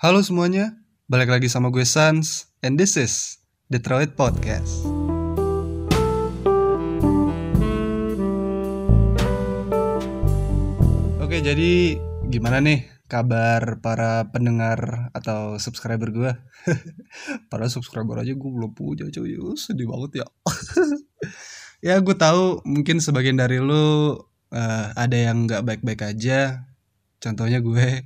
Halo 0.00 0.24
semuanya, 0.24 0.80
balik 1.12 1.28
lagi 1.28 1.52
sama 1.52 1.68
gue 1.68 1.84
Sans, 1.84 2.48
and 2.64 2.80
this 2.80 2.96
is 2.96 3.36
Detroit 3.68 4.16
Podcast. 4.16 4.88
Oke, 11.20 11.44
jadi 11.44 12.00
gimana 12.32 12.64
nih 12.64 12.88
kabar 13.12 13.84
para 13.84 14.32
pendengar 14.32 15.12
atau 15.12 15.60
subscriber 15.60 16.08
gue? 16.08 16.32
para 17.52 17.68
subscriber 17.68 18.24
aja 18.24 18.32
gue 18.32 18.50
belum 18.56 18.72
punya 18.72 19.04
cuy, 19.12 19.36
Uh, 19.36 19.52
sedih 19.52 19.84
banget 19.84 20.24
ya. 20.24 20.26
ya 21.92 21.94
gue 22.00 22.16
tahu 22.16 22.64
mungkin 22.64 23.04
sebagian 23.04 23.36
dari 23.36 23.60
lu 23.60 24.16
eh, 24.48 24.86
ada 24.96 25.16
yang 25.20 25.44
nggak 25.44 25.60
baik-baik 25.60 26.08
aja. 26.08 26.72
Contohnya 27.20 27.60
gue, 27.60 28.00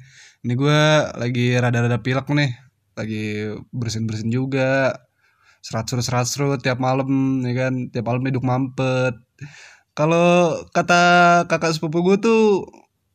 ini 0.45 0.52
gue 0.61 0.80
lagi 1.16 1.56
rada-rada 1.56 1.98
pilek 2.04 2.29
nih, 2.29 2.52
lagi 3.00 3.24
bersin-bersin 3.72 4.29
juga, 4.29 4.93
serat-serut-serat-serut 5.64 6.61
tiap 6.61 6.76
malam, 6.76 7.40
ya 7.48 7.53
kan, 7.67 7.89
tiap 7.89 8.04
malam 8.04 8.22
hidup 8.29 8.44
mampet. 8.44 9.17
Kalau 9.96 10.61
kata 10.76 11.03
kakak 11.48 11.72
sepupu 11.72 12.04
gue 12.04 12.17
tuh, 12.20 12.43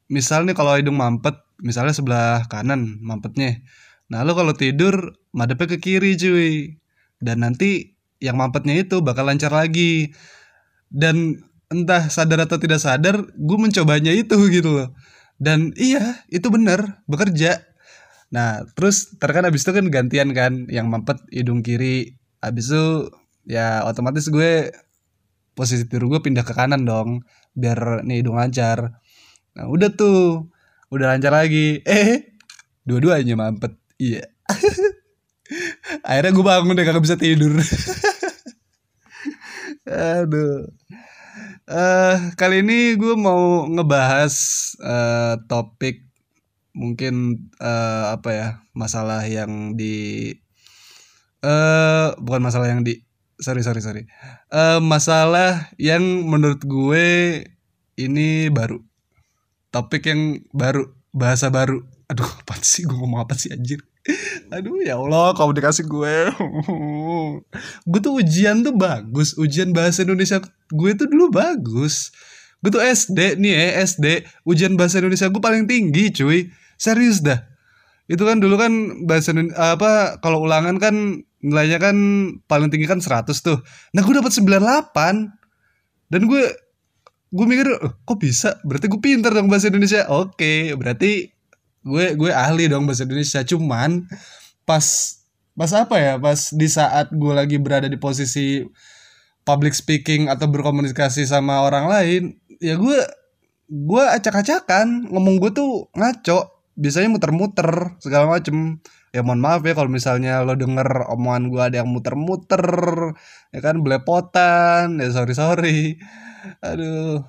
misalnya 0.10 0.58
kalau 0.58 0.74
hidung 0.74 0.98
mampet, 0.98 1.38
misalnya 1.62 1.94
sebelah 1.94 2.50
kanan 2.50 2.98
mampetnya. 3.06 3.62
Nah 4.10 4.26
lo 4.26 4.34
kalau 4.34 4.58
tidur 4.58 5.14
madepnya 5.38 5.76
ke 5.76 5.78
kiri 5.78 6.18
cuy. 6.18 6.82
Dan 7.22 7.46
nanti 7.46 7.94
yang 8.18 8.40
mampetnya 8.40 8.74
itu 8.80 9.06
bakal 9.06 9.30
lancar 9.30 9.54
lagi. 9.54 10.10
Dan 10.90 11.46
entah 11.70 12.10
sadar 12.10 12.50
atau 12.50 12.58
tidak 12.58 12.82
sadar, 12.82 13.22
gue 13.22 13.58
mencobanya 13.62 14.10
itu 14.10 14.36
gitu 14.56 14.82
loh. 14.82 14.90
Dan 15.40 15.72
iya, 15.80 16.20
itu 16.28 16.52
bener, 16.52 17.00
bekerja. 17.08 17.64
Nah, 18.30 18.68
terus 18.76 19.16
terkan 19.18 19.48
abis 19.48 19.64
itu 19.66 19.72
kan 19.72 19.88
gantian 19.88 20.30
kan, 20.36 20.68
yang 20.68 20.92
mampet 20.92 21.18
hidung 21.32 21.64
kiri. 21.64 22.20
Abis 22.44 22.70
itu 22.72 23.10
ya 23.48 23.82
otomatis 23.88 24.28
gue 24.30 24.70
posisi 25.56 25.88
tidur 25.88 26.12
gue 26.12 26.22
pindah 26.22 26.44
ke 26.44 26.54
kanan 26.54 26.84
dong, 26.84 27.24
biar 27.56 28.04
nih 28.04 28.22
hidung 28.22 28.36
lancar. 28.38 29.00
Nah, 29.56 29.66
udah 29.72 29.90
tuh, 29.96 30.52
udah 30.92 31.16
lancar 31.16 31.32
lagi. 31.34 31.82
Eh, 31.88 32.36
dua-duanya 32.84 33.40
mampet. 33.40 33.74
Iya. 33.96 34.28
Akhirnya 36.08 36.32
gue 36.36 36.46
bangun 36.46 36.78
deh 36.78 36.86
kagak 36.86 37.04
bisa 37.04 37.18
tidur. 37.18 37.58
Aduh. 39.90 40.70
Eh 41.70 42.18
kali 42.34 42.66
ini 42.66 42.98
gue 42.98 43.14
mau 43.14 43.70
ngebahas 43.70 44.34
eh, 44.82 45.36
topik 45.46 46.02
mungkin 46.74 47.46
eh, 47.62 48.06
apa 48.16 48.30
ya 48.34 48.48
masalah 48.74 49.22
yang 49.30 49.78
di 49.78 50.34
eh 51.46 52.08
bukan 52.18 52.42
masalah 52.42 52.68
yang 52.74 52.82
di 52.82 52.98
sorry 53.40 53.62
sorry 53.62 53.82
sorry. 53.86 54.04
Eh 54.52 54.80
masalah 54.82 55.70
yang 55.78 56.04
menurut 56.26 56.62
gue 56.66 57.06
ini 58.02 58.50
baru. 58.50 58.82
Topik 59.70 60.10
yang 60.10 60.42
baru 60.52 60.90
bahasa 61.14 61.54
baru. 61.54 61.86
Aduh 62.10 62.28
apa 62.42 62.58
sih? 62.66 62.84
Gue 62.90 62.98
ngomong 62.98 63.22
apa 63.24 63.38
sih 63.38 63.54
anjir 63.54 63.89
aduh 64.56 64.82
ya 64.82 64.98
Allah 64.98 65.34
kalau 65.38 65.52
dikasih 65.54 65.86
gue. 65.86 66.16
Gue 67.90 68.00
tuh 68.02 68.14
ujian 68.20 68.62
tuh 68.66 68.74
bagus. 68.76 69.36
Ujian 69.38 69.72
bahasa 69.72 70.04
Indonesia 70.06 70.42
gue 70.70 70.92
tuh 70.98 71.08
dulu 71.10 71.30
bagus. 71.34 72.12
Gue 72.60 72.72
tuh 72.74 72.84
SD 72.84 73.40
nih 73.40 73.54
ya 73.56 73.86
SD 73.86 74.06
ujian 74.44 74.76
bahasa 74.76 75.00
Indonesia 75.00 75.30
gue 75.30 75.42
paling 75.42 75.66
tinggi 75.70 76.12
cuy. 76.12 76.50
Serius 76.80 77.22
dah. 77.24 77.40
Itu 78.10 78.26
kan 78.26 78.42
dulu 78.42 78.58
kan 78.58 78.72
bahasa 79.06 79.32
Indon- 79.32 79.54
apa 79.54 80.18
kalau 80.20 80.42
ulangan 80.44 80.82
kan 80.82 81.22
nilainya 81.40 81.80
kan 81.80 81.96
paling 82.50 82.68
tinggi 82.74 82.90
kan 82.90 83.00
100 83.00 83.32
tuh. 83.40 83.62
Nah 83.96 84.02
gue 84.04 84.14
dapat 84.18 84.34
98 84.34 86.10
dan 86.10 86.22
gue 86.26 86.44
gue 87.30 87.46
mikir 87.46 87.70
"Oh, 87.80 87.94
kok 88.10 88.18
bisa? 88.18 88.58
Berarti 88.66 88.90
gue 88.90 88.98
pinter 89.00 89.30
dong 89.30 89.48
bahasa 89.48 89.70
Indonesia. 89.70 90.10
Oke 90.10 90.74
berarti 90.74 91.30
gue 91.84 92.06
gue 92.16 92.32
ahli 92.32 92.68
dong 92.68 92.86
bahasa 92.86 93.08
Indonesia. 93.08 93.42
Cuman 93.44 94.06
pas 94.68 94.86
pas 95.56 95.72
apa 95.76 95.96
ya? 96.00 96.14
Pas 96.20 96.40
di 96.54 96.68
saat 96.68 97.12
gue 97.12 97.34
lagi 97.34 97.58
berada 97.60 97.88
di 97.88 97.98
posisi 98.00 98.64
public 99.48 99.74
speaking 99.74 100.30
atau 100.30 100.46
berkomunikasi 100.46 101.26
sama 101.26 101.66
orang 101.66 101.90
lain 101.90 102.24
ya 102.62 102.76
gue 102.76 103.00
gue 103.70 104.04
acak-acakan. 104.04 105.10
Ngomong 105.10 105.40
gue 105.42 105.52
tuh 105.56 105.88
ngaco. 105.96 106.60
Biasanya 106.80 107.12
muter-muter 107.12 108.00
segala 108.00 108.32
macem. 108.40 108.80
Ya 109.10 109.26
mohon 109.26 109.42
maaf 109.42 109.66
ya 109.66 109.74
kalau 109.74 109.90
misalnya 109.90 110.46
lo 110.46 110.54
denger 110.54 111.10
omongan 111.10 111.50
gue 111.50 111.62
ada 111.66 111.76
yang 111.82 111.90
muter-muter 111.90 112.62
ya 113.52 113.60
kan 113.64 113.82
belepotan. 113.82 115.02
Ya 115.02 115.10
sorry 115.12 115.34
sorry. 115.36 115.78
Aduh. 116.62 117.26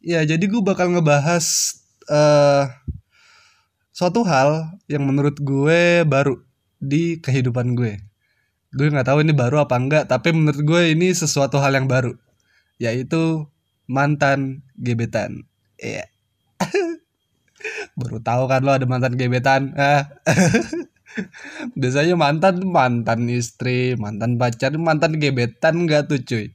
Ya 0.00 0.24
jadi 0.24 0.44
gue 0.44 0.62
bakal 0.64 0.92
ngebahas 0.92 1.76
eh 2.10 2.64
suatu 4.00 4.24
hal 4.24 4.80
yang 4.88 5.04
menurut 5.04 5.36
gue 5.44 6.08
baru 6.08 6.40
di 6.80 7.20
kehidupan 7.20 7.76
gue. 7.76 8.00
Gue 8.72 8.88
nggak 8.88 9.12
tahu 9.12 9.20
ini 9.20 9.36
baru 9.36 9.60
apa 9.68 9.76
enggak 9.76 10.08
tapi 10.08 10.32
menurut 10.32 10.64
gue 10.64 10.96
ini 10.96 11.12
sesuatu 11.12 11.60
hal 11.60 11.76
yang 11.76 11.84
baru 11.84 12.16
yaitu 12.80 13.44
mantan 13.84 14.64
gebetan. 14.80 15.44
Iya. 15.76 16.08
Baru 18.00 18.24
tahu 18.24 18.48
kan 18.48 18.64
lo 18.64 18.72
ada 18.72 18.88
mantan 18.88 19.20
gebetan? 19.20 19.76
Ah. 19.76 20.08
biasanya 21.80 22.16
mantan 22.16 22.64
mantan 22.64 23.28
istri 23.28 24.00
mantan 24.00 24.40
pacar 24.40 24.72
mantan 24.80 25.20
gebetan 25.20 25.84
enggak 25.84 26.08
tuh 26.08 26.24
cuy? 26.24 26.48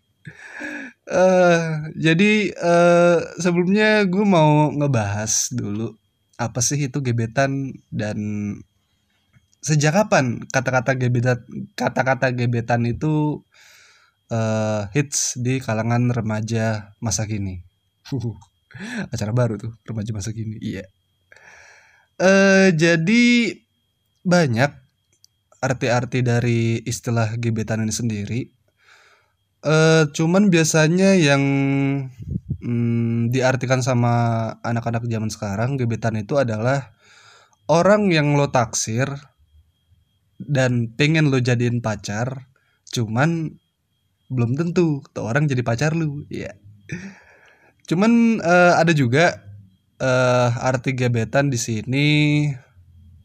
Eh 1.06 1.62
jadi 1.94 2.32
eh 2.58 3.18
sebelumnya 3.38 4.02
gue 4.10 4.26
mau 4.26 4.74
ngebahas 4.74 5.54
dulu 5.54 5.94
apa 6.36 6.60
sih 6.60 6.80
itu 6.92 7.00
gebetan 7.00 7.72
dan 7.96 8.18
sejak 9.64 9.96
kapan 9.96 10.44
kata-kata 10.52 10.94
gebetan 11.00 11.42
kata-kata 11.74 12.36
gebetan 12.36 12.86
itu 12.86 13.42
eh 14.30 14.84
hits 14.94 15.38
di 15.40 15.62
kalangan 15.64 16.12
remaja 16.12 16.92
masa 17.00 17.26
kini? 17.30 17.64
Acara 19.14 19.32
baru 19.32 19.56
tuh 19.56 19.72
remaja 19.88 20.12
masa 20.12 20.36
kini 20.36 20.60
iya. 20.60 20.86
Eh 22.20 22.76
jadi 22.76 23.56
banyak 24.26 24.72
arti-arti 25.64 26.20
dari 26.22 26.84
istilah 26.84 27.40
gebetan 27.40 27.82
ini 27.86 27.94
sendiri. 27.96 28.42
Eh 29.66 30.04
cuman 30.12 30.54
biasanya 30.54 31.18
yang 31.18 31.44
mm, 32.66 33.30
diartikan 33.30 33.86
sama 33.86 34.14
anak-anak 34.66 35.06
zaman 35.06 35.30
sekarang 35.30 35.78
gebetan 35.78 36.18
itu 36.18 36.42
adalah 36.42 36.98
orang 37.70 38.10
yang 38.10 38.34
lo 38.34 38.50
taksir 38.50 39.08
dan 40.42 40.92
pengen 40.98 41.30
lo 41.30 41.38
jadiin 41.38 41.80
pacar 41.80 42.50
cuman 42.92 43.56
belum 44.34 44.58
tentu 44.58 45.06
tuh 45.14 45.24
orang 45.24 45.46
jadi 45.46 45.62
pacar 45.62 45.94
lu 45.94 46.26
ya 46.34 46.52
cuman 47.86 48.42
eh, 48.42 48.74
ada 48.82 48.92
juga 48.92 49.46
eh 49.96 50.50
arti 50.60 50.92
gebetan 50.92 51.48
di 51.48 51.56
sini 51.56 52.10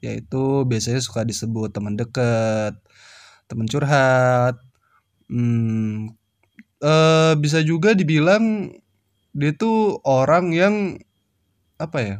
yaitu 0.00 0.64
biasanya 0.64 1.02
suka 1.02 1.26
disebut 1.26 1.74
teman 1.74 1.98
dekat 1.98 2.78
teman 3.50 3.66
curhat 3.66 4.54
hmm, 5.26 6.14
eh 6.80 7.34
bisa 7.42 7.60
juga 7.66 7.92
dibilang 7.98 8.70
dia 9.36 9.52
tuh 9.54 10.02
orang 10.02 10.50
yang 10.54 10.74
apa 11.80 11.98
ya 12.02 12.16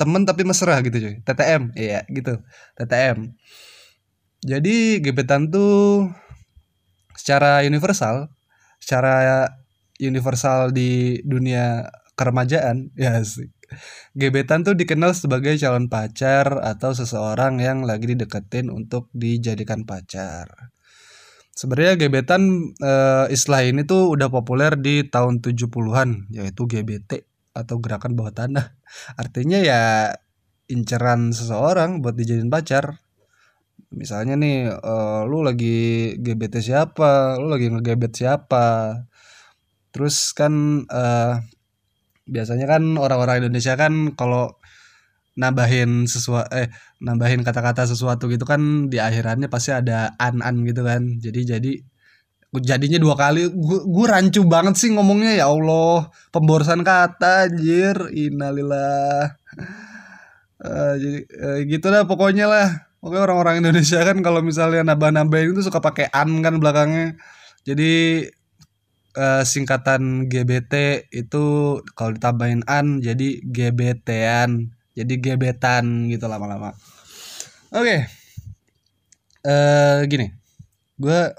temen 0.00 0.24
tapi 0.24 0.48
mesra 0.48 0.80
gitu 0.80 0.96
cuy. 0.96 1.14
TTM 1.20 1.76
iya 1.76 2.00
gitu. 2.08 2.40
TTM 2.80 3.36
jadi 4.40 5.04
gebetan 5.04 5.52
tuh 5.52 6.08
secara 7.12 7.60
universal 7.68 8.32
secara 8.80 9.44
universal 10.00 10.72
di 10.72 11.20
dunia 11.22 11.92
keremajaan 12.16 12.90
ya 12.96 13.20
sih. 13.20 13.52
Gebetan 14.18 14.66
tuh 14.66 14.74
dikenal 14.74 15.14
sebagai 15.14 15.54
calon 15.54 15.86
pacar 15.86 16.58
atau 16.58 16.90
seseorang 16.90 17.62
yang 17.62 17.86
lagi 17.86 18.10
dideketin 18.10 18.66
untuk 18.66 19.06
dijadikan 19.14 19.86
pacar 19.86 20.74
sebenarnya 21.54 21.94
gebetan 22.00 22.72
eh, 22.78 23.26
istilah 23.32 23.62
ini 23.66 23.82
tuh 23.84 24.14
udah 24.14 24.28
populer 24.32 24.74
di 24.78 25.06
tahun 25.06 25.42
70-an 25.44 26.32
yaitu 26.32 26.64
GBT 26.66 27.26
atau 27.54 27.76
gerakan 27.82 28.14
bawah 28.14 28.34
tanah. 28.34 28.76
Artinya 29.20 29.58
ya 29.60 30.14
inceran 30.70 31.34
seseorang 31.34 32.00
buat 32.00 32.14
dijadiin 32.14 32.50
pacar. 32.50 33.02
Misalnya 33.90 34.38
nih 34.38 34.70
eh, 34.70 35.22
lu 35.26 35.42
lagi 35.42 36.14
GBT 36.18 36.62
siapa 36.62 37.36
lu 37.40 37.50
lagi 37.50 37.70
ngegebet 37.70 38.12
siapa. 38.14 38.66
Terus 39.90 40.30
kan 40.36 40.86
eh, 40.86 41.34
biasanya 42.30 42.66
kan 42.70 42.82
orang-orang 42.94 43.42
Indonesia 43.42 43.74
kan 43.74 44.14
kalau 44.14 44.59
nambahin 45.40 46.04
sesuatu 46.04 46.52
eh 46.52 46.68
nambahin 47.00 47.40
kata-kata 47.40 47.88
sesuatu 47.88 48.28
gitu 48.28 48.44
kan 48.44 48.92
di 48.92 49.00
akhirannya 49.00 49.48
pasti 49.48 49.72
ada 49.72 50.12
an-an 50.20 50.68
gitu 50.68 50.84
kan. 50.84 51.16
Jadi 51.16 51.40
jadi 51.48 51.72
jadinya 52.60 52.98
dua 53.00 53.14
kali 53.16 53.48
gue 53.88 54.06
rancu 54.06 54.44
banget 54.44 54.76
sih 54.76 54.92
ngomongnya 54.92 55.40
ya 55.40 55.46
Allah. 55.48 56.12
Pemborosan 56.28 56.84
kata 56.84 57.48
anjir. 57.48 57.96
Innalillah 58.12 59.32
uh, 60.60 60.94
jadi 61.00 61.18
uh, 61.40 61.58
gitu 61.64 61.86
lah 61.88 62.04
pokoknya 62.04 62.46
lah. 62.46 62.68
Pokoknya 63.00 63.22
orang-orang 63.32 63.64
Indonesia 63.64 64.04
kan 64.04 64.20
kalau 64.20 64.44
misalnya 64.44 64.84
nambah-nambahin 64.92 65.56
itu 65.56 65.64
suka 65.64 65.80
pakai 65.80 66.12
an 66.12 66.44
kan 66.44 66.60
belakangnya. 66.60 67.16
Jadi 67.64 68.28
uh, 69.16 69.42
singkatan 69.42 70.28
GBT 70.28 71.06
itu 71.08 71.44
kalau 71.96 72.12
ditambahin 72.12 72.62
an 72.68 73.00
jadi 73.00 73.40
GBT-an 73.40 74.79
jadi 75.00 75.14
gebetan 75.16 76.12
gitu 76.12 76.28
lama-lama. 76.28 76.76
Oke. 77.72 77.80
Okay. 77.80 78.00
uh, 79.48 80.04
gini. 80.04 80.36
Gue 81.00 81.32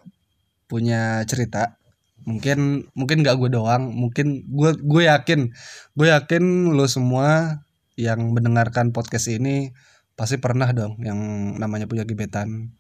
punya 0.66 1.22
cerita. 1.30 1.78
Mungkin 2.26 2.90
mungkin 2.98 3.22
gak 3.22 3.38
gue 3.38 3.50
doang. 3.54 3.94
Mungkin 3.94 4.50
gue 4.50 4.72
gue 4.82 5.04
yakin 5.06 5.54
gue 5.94 6.08
yakin 6.10 6.74
lo 6.74 6.90
semua 6.90 7.62
yang 8.00 8.34
mendengarkan 8.34 8.90
podcast 8.96 9.30
ini 9.30 9.76
pasti 10.18 10.42
pernah 10.42 10.70
dong 10.74 10.98
yang 11.06 11.20
namanya 11.62 11.86
punya 11.86 12.08
gebetan. 12.08 12.74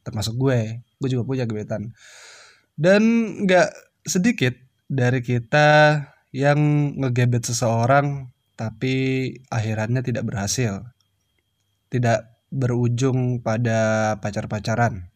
Termasuk 0.00 0.40
gue. 0.40 0.80
Gue 0.96 1.08
juga 1.12 1.28
punya 1.28 1.44
gebetan. 1.44 1.92
Dan 2.72 3.02
gak 3.44 3.68
sedikit 4.08 4.56
dari 4.88 5.20
kita 5.20 6.00
yang 6.32 6.58
ngegebet 6.96 7.44
seseorang 7.44 8.31
tapi 8.56 8.94
akhirannya 9.48 10.02
tidak 10.04 10.24
berhasil. 10.28 10.86
Tidak 11.92 12.48
berujung 12.52 13.40
pada 13.40 14.14
pacar-pacaran. 14.20 15.08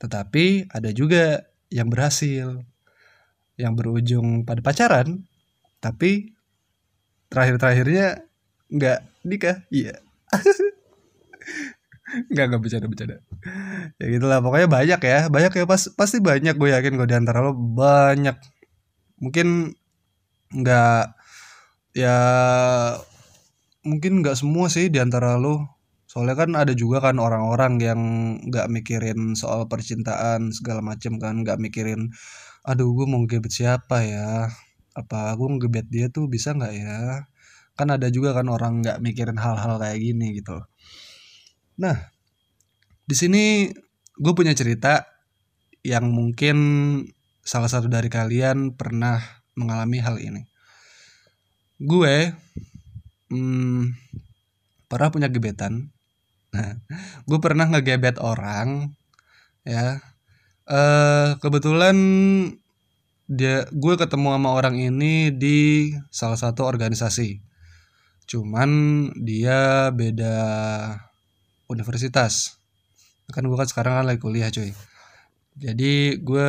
Tetapi 0.00 0.72
ada 0.72 0.90
juga 0.92 1.48
yang 1.72 1.88
berhasil, 1.92 2.64
yang 3.56 3.72
berujung 3.76 4.44
pada 4.44 4.60
pacaran, 4.60 5.24
tapi 5.80 6.36
terakhir-terakhirnya 7.32 8.24
nggak 8.68 8.98
nikah, 9.24 9.64
iya. 9.72 10.00
nggak 12.06 12.44
nggak 12.46 12.62
bercanda 12.62 12.86
bercanda 12.86 13.18
ya 13.98 14.06
gitulah 14.06 14.38
pokoknya 14.38 14.68
banyak 14.70 15.00
ya. 15.02 15.20
Banyak 15.26 15.52
ya 15.58 15.64
pas 15.66 15.82
pasti 15.94 16.18
banyak 16.22 16.54
gue 16.54 16.70
yakin 16.70 16.92
gue 16.98 17.08
di 17.08 17.16
antara 17.16 17.42
lo 17.42 17.52
banyak. 17.54 18.36
Mungkin 19.22 19.74
nggak 20.54 21.15
ya 21.96 22.18
mungkin 23.80 24.20
nggak 24.20 24.36
semua 24.36 24.68
sih 24.68 24.92
di 24.92 25.00
antara 25.00 25.40
lo 25.40 25.76
soalnya 26.16 26.36
kan 26.38 26.50
ada 26.56 26.72
juga 26.72 27.00
kan 27.04 27.16
orang-orang 27.20 27.76
yang 27.82 28.00
nggak 28.48 28.68
mikirin 28.72 29.36
soal 29.36 29.68
percintaan 29.68 30.48
segala 30.54 30.80
macem 30.80 31.20
kan. 31.20 31.44
Nggak 31.44 31.60
mikirin 31.60 32.08
aduh 32.64 32.88
gue 32.96 33.06
mau 33.08 33.20
gebet 33.28 33.52
siapa 33.52 34.00
ya? 34.06 34.48
Apa 34.96 35.36
gue 35.36 35.48
ngebet 35.60 35.86
dia 35.92 36.06
tuh 36.08 36.24
bisa 36.30 36.56
nggak 36.56 36.72
ya? 36.72 37.28
Kan 37.76 37.92
ada 37.92 38.08
juga 38.08 38.32
kan 38.32 38.48
orang 38.48 38.80
nggak 38.80 38.98
mikirin 39.04 39.36
hal-hal 39.36 39.76
kayak 39.76 39.98
gini 40.00 40.40
gitu. 40.40 40.56
Nah 41.82 41.96
di 43.04 43.12
sini 43.12 43.68
gue 44.16 44.32
punya 44.32 44.56
cerita 44.56 45.04
yang 45.84 46.08
mungkin 46.10 46.56
salah 47.44 47.68
satu 47.68 47.92
dari 47.92 48.08
kalian 48.08 48.72
pernah 48.72 49.20
mengalami 49.52 50.00
hal 50.00 50.16
ini 50.16 50.55
gue 51.80 52.32
hmm, 53.32 53.82
pernah 54.88 55.08
punya 55.12 55.28
gebetan 55.28 55.90
Nah, 56.56 56.72
gue 57.28 57.38
pernah 57.42 57.68
ngegebet 57.68 58.16
orang, 58.16 58.88
ya. 59.66 60.00
Eh 60.66 61.30
kebetulan 61.38 61.96
dia 63.28 63.66
gue 63.70 63.94
ketemu 63.98 64.38
sama 64.38 64.50
orang 64.56 64.76
ini 64.80 65.28
di 65.34 65.92
salah 66.08 66.40
satu 66.40 66.64
organisasi. 66.64 67.44
Cuman 68.26 68.70
dia 69.20 69.92
beda 69.92 70.36
universitas. 71.68 72.56
Kan 73.30 73.46
gue 73.46 73.58
kan 73.58 73.68
sekarang 73.68 74.02
kan 74.02 74.04
lagi 74.08 74.20
kuliah 74.22 74.48
cuy. 74.48 74.72
Jadi 75.60 76.22
gue 76.24 76.48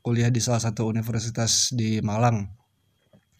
kuliah 0.00 0.30
di 0.32 0.40
salah 0.40 0.62
satu 0.62 0.88
universitas 0.88 1.68
di 1.76 2.00
Malang. 2.00 2.55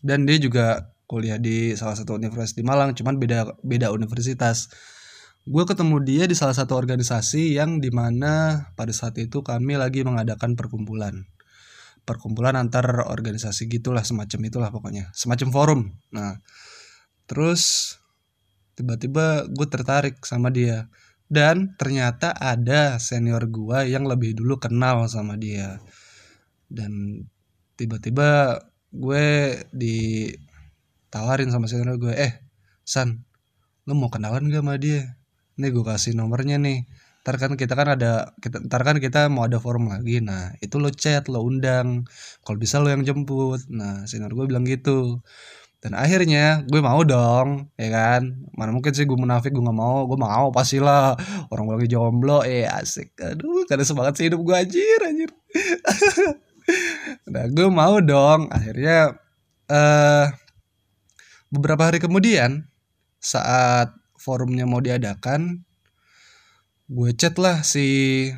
Dan 0.00 0.28
dia 0.28 0.36
juga 0.40 0.96
kuliah 1.06 1.38
di 1.38 1.72
salah 1.78 1.94
satu 1.94 2.18
universitas 2.18 2.58
di 2.58 2.66
Malang, 2.66 2.92
cuman 2.92 3.16
beda 3.16 3.62
beda 3.62 3.94
universitas. 3.94 4.68
Gue 5.46 5.62
ketemu 5.62 6.02
dia 6.02 6.24
di 6.26 6.34
salah 6.34 6.58
satu 6.58 6.74
organisasi 6.74 7.54
yang 7.54 7.78
di 7.78 7.94
mana 7.94 8.66
pada 8.74 8.90
saat 8.90 9.14
itu 9.22 9.46
kami 9.46 9.78
lagi 9.78 10.02
mengadakan 10.02 10.58
perkumpulan. 10.58 11.22
Perkumpulan 12.02 12.58
antar 12.58 13.06
organisasi 13.06 13.70
gitulah 13.70 14.02
semacam 14.02 14.40
itulah 14.50 14.70
pokoknya. 14.74 15.14
Semacam 15.14 15.48
forum. 15.54 15.80
Nah 16.10 16.42
terus 17.30 17.94
tiba-tiba 18.74 19.46
gue 19.46 19.66
tertarik 19.70 20.18
sama 20.26 20.50
dia. 20.50 20.90
Dan 21.26 21.74
ternyata 21.74 22.30
ada 22.34 23.02
senior 23.02 23.46
gue 23.50 23.90
yang 23.90 24.06
lebih 24.06 24.34
dulu 24.34 24.58
kenal 24.58 25.06
sama 25.06 25.38
dia. 25.38 25.78
Dan 26.66 27.22
tiba-tiba 27.78 28.58
gue 28.96 29.26
ditawarin 29.70 31.52
sama 31.52 31.68
senior 31.68 32.00
gue 32.00 32.14
eh 32.16 32.32
San 32.86 33.26
lo 33.86 33.94
mau 33.94 34.10
kenalan 34.10 34.50
gak 34.50 34.62
sama 34.66 34.74
dia? 34.82 35.14
Nih 35.58 35.70
gue 35.70 35.84
kasih 35.86 36.18
nomornya 36.18 36.58
nih. 36.58 36.84
Ntar 37.22 37.36
kan 37.42 37.52
kita 37.58 37.74
kan 37.78 37.88
ada 37.98 38.34
kita 38.38 38.62
ntar 38.66 38.82
kan 38.86 38.96
kita 39.02 39.30
mau 39.30 39.46
ada 39.46 39.58
forum 39.62 39.90
lagi. 39.90 40.18
Nah 40.22 40.54
itu 40.58 40.78
lo 40.82 40.90
chat 40.90 41.30
lo 41.30 41.42
undang. 41.42 42.06
Kalau 42.42 42.58
bisa 42.58 42.82
lo 42.82 42.90
yang 42.90 43.02
jemput. 43.06 43.62
Nah 43.70 44.06
sinar 44.10 44.34
gue 44.34 44.46
bilang 44.46 44.66
gitu. 44.66 45.22
Dan 45.78 45.94
akhirnya 45.94 46.66
gue 46.66 46.80
mau 46.82 47.02
dong 47.06 47.70
ya 47.78 47.88
kan? 47.94 48.22
Mana 48.58 48.74
mungkin 48.74 48.90
sih 48.90 49.06
gue 49.06 49.18
munafik 49.18 49.54
gue 49.54 49.62
nggak 49.62 49.78
mau. 49.78 50.06
Gue 50.10 50.18
mau 50.18 50.50
pastilah. 50.50 51.14
Orang 51.50 51.70
gue 51.70 51.74
lagi 51.82 51.90
jomblo. 51.94 52.42
Eh 52.42 52.66
asik. 52.66 53.14
Aduh 53.22 53.66
karena 53.70 53.86
semangat 53.86 54.18
sih 54.18 54.26
hidup 54.30 54.42
gue 54.42 54.54
anjir 54.54 55.00
anjir 55.02 55.30
nah 57.36 57.44
gue 57.52 57.68
mau 57.68 58.00
dong. 58.00 58.48
Akhirnya 58.48 59.12
uh, 59.68 60.26
beberapa 61.52 61.92
hari 61.92 62.00
kemudian 62.00 62.64
saat 63.20 63.92
forumnya 64.16 64.64
mau 64.64 64.80
diadakan 64.80 65.60
gue 66.88 67.10
chat 67.12 67.36
lah 67.36 67.60
si 67.60 68.30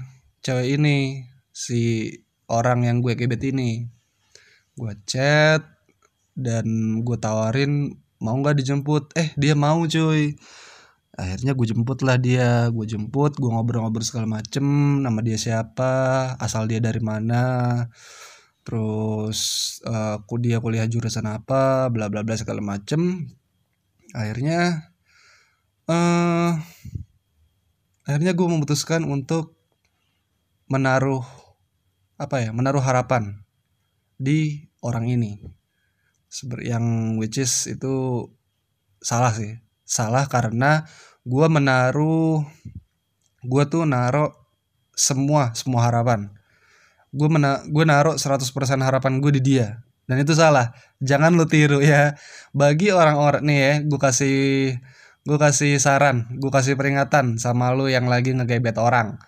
cewek 0.42 0.80
ini 0.80 1.22
si 1.54 2.10
orang 2.50 2.90
yang 2.90 2.98
gue 2.98 3.14
kebet 3.14 3.54
ini. 3.54 3.86
Gue 4.74 4.98
chat 5.06 5.62
dan 6.34 6.66
gue 7.06 7.16
tawarin 7.22 7.94
mau 8.18 8.34
nggak 8.34 8.58
dijemput? 8.58 9.14
Eh 9.14 9.30
dia 9.38 9.54
mau 9.54 9.86
cuy. 9.86 10.34
Akhirnya 11.18 11.54
gue 11.54 11.66
jemput 11.70 12.02
lah 12.02 12.18
dia. 12.18 12.66
Gue 12.74 12.82
jemput 12.82 13.38
gue 13.38 13.46
ngobrol-ngobrol 13.46 14.02
segala 14.02 14.42
macem 14.42 14.66
nama 15.06 15.22
dia 15.22 15.38
siapa 15.38 16.34
asal 16.42 16.66
dia 16.66 16.82
dari 16.82 16.98
mana 16.98 17.86
terus 18.68 19.40
uh, 19.88 20.20
dia 20.44 20.60
kuliah 20.60 20.84
jurusan 20.84 21.24
apa 21.24 21.88
bla 21.88 22.12
bla 22.12 22.20
bla 22.20 22.36
segala 22.36 22.60
macem. 22.60 23.24
Akhirnya 24.12 24.92
uh, 25.88 26.52
akhirnya 28.04 28.36
gue 28.36 28.44
memutuskan 28.44 29.08
untuk 29.08 29.56
menaruh 30.68 31.24
apa 32.20 32.44
ya 32.44 32.52
menaruh 32.52 32.84
harapan 32.84 33.40
di 34.20 34.68
orang 34.84 35.08
ini. 35.08 35.40
Seperti 36.28 36.68
yang 36.68 37.16
which 37.16 37.40
is 37.40 37.64
itu 37.72 38.28
salah 39.00 39.32
sih. 39.32 39.64
Salah 39.88 40.28
karena 40.28 40.84
gue 41.24 41.46
menaruh 41.48 42.44
gue 43.48 43.64
tuh 43.64 43.88
naruh 43.88 44.28
semua 44.92 45.56
semua 45.56 45.88
harapan 45.88 46.36
gue 47.14 47.28
mena 47.30 47.64
gue 47.66 47.84
naruh 47.84 48.16
100% 48.16 48.44
harapan 48.80 49.20
gue 49.22 49.32
di 49.38 49.42
dia 49.42 49.80
dan 50.08 50.20
itu 50.20 50.32
salah 50.36 50.72
jangan 51.00 51.36
lu 51.36 51.44
tiru 51.44 51.80
ya 51.80 52.16
bagi 52.52 52.92
orang-orang 52.92 53.42
nih 53.44 53.58
ya 53.58 53.72
gue 53.84 54.00
kasih 54.00 54.38
gue 55.28 55.36
kasih 55.36 55.76
saran, 55.76 56.24
gue 56.40 56.48
kasih 56.48 56.72
peringatan 56.72 57.36
sama 57.36 57.68
lo 57.76 57.84
yang 57.84 58.08
lagi 58.08 58.32
ngegebet 58.32 58.80
orang. 58.80 59.20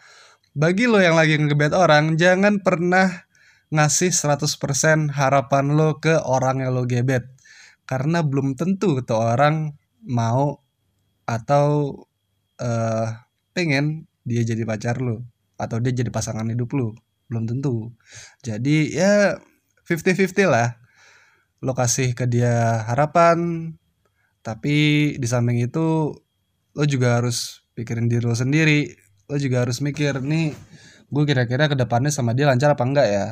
Bagi 0.57 0.89
lo 0.89 0.97
yang 0.97 1.13
lagi 1.13 1.37
ngegebet 1.37 1.77
orang, 1.77 2.17
jangan 2.17 2.65
pernah 2.65 3.29
ngasih 3.69 4.09
100% 4.09 5.13
harapan 5.13 5.77
lo 5.77 6.01
ke 6.01 6.17
orang 6.25 6.65
yang 6.65 6.73
lo 6.73 6.89
gebet. 6.89 7.29
Karena 7.85 8.25
belum 8.25 8.57
tentu 8.57 9.05
tuh 9.05 9.21
orang 9.21 9.77
mau 10.09 10.65
atau 11.29 11.93
uh, 12.57 13.07
pengen 13.53 14.09
dia 14.25 14.41
jadi 14.41 14.65
pacar 14.65 15.05
lo 15.05 15.21
atau 15.61 15.77
dia 15.85 15.93
jadi 15.93 16.09
pasangan 16.09 16.49
hidup 16.49 16.73
lo. 16.81 16.97
Belum 17.31 17.47
tentu. 17.47 17.95
Jadi 18.43 18.91
ya 18.91 19.39
50-50 19.87 20.51
lah. 20.51 20.75
Lo 21.63 21.73
kasih 21.77 22.19
ke 22.19 22.27
dia 22.27 22.83
harapan, 22.91 23.71
tapi 24.43 25.15
di 25.15 25.27
samping 25.29 25.63
itu 25.63 26.11
lo 26.75 26.85
juga 26.89 27.23
harus 27.23 27.63
pikirin 27.79 28.11
diri 28.11 28.27
lo 28.27 28.35
sendiri. 28.35 28.91
Lo 29.31 29.39
juga 29.39 29.63
harus 29.63 29.79
mikir 29.79 30.19
nih 30.19 30.57
gue 31.11 31.25
kira-kira 31.27 31.67
ke 31.71 31.77
depannya 31.79 32.11
sama 32.11 32.35
dia 32.35 32.51
lancar 32.51 32.75
apa 32.75 32.83
enggak 32.83 33.09
ya? 33.13 33.27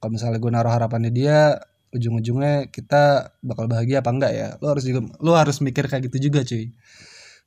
Kalau 0.00 0.10
misalnya 0.16 0.38
gue 0.40 0.52
naruh 0.52 0.72
harapannya 0.72 1.12
dia 1.12 1.60
ujung-ujungnya 1.90 2.70
kita 2.70 3.34
bakal 3.42 3.66
bahagia 3.66 4.00
apa 4.00 4.10
enggak 4.14 4.32
ya? 4.32 4.48
Lo 4.62 4.72
harus 4.72 4.86
juga 4.86 5.00
lo 5.20 5.32
harus 5.36 5.60
mikir 5.60 5.90
kayak 5.90 6.08
gitu 6.08 6.30
juga 6.30 6.40
cuy. 6.46 6.72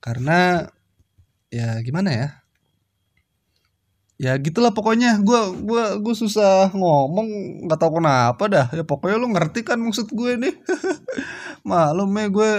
Karena 0.03 0.67
ya 1.47 1.79
gimana 1.79 2.09
ya 2.11 2.42
ya 4.23 4.39
gitulah 4.39 4.71
pokoknya. 4.71 5.19
Gue 5.19 5.39
gua 5.67 5.99
gue 5.99 6.15
susah 6.15 6.71
ngomong 6.71 7.27
nggak 7.67 7.79
tahu 7.79 7.99
kenapa 7.99 8.43
dah. 8.47 8.67
Ya 8.71 8.87
pokoknya 8.87 9.19
lo 9.19 9.27
ngerti 9.27 9.67
kan 9.67 9.75
maksud 9.83 10.07
gue 10.15 10.39
nih. 10.39 10.55
Malum 11.67 12.07
ya 12.15 12.27
gue 12.31 12.51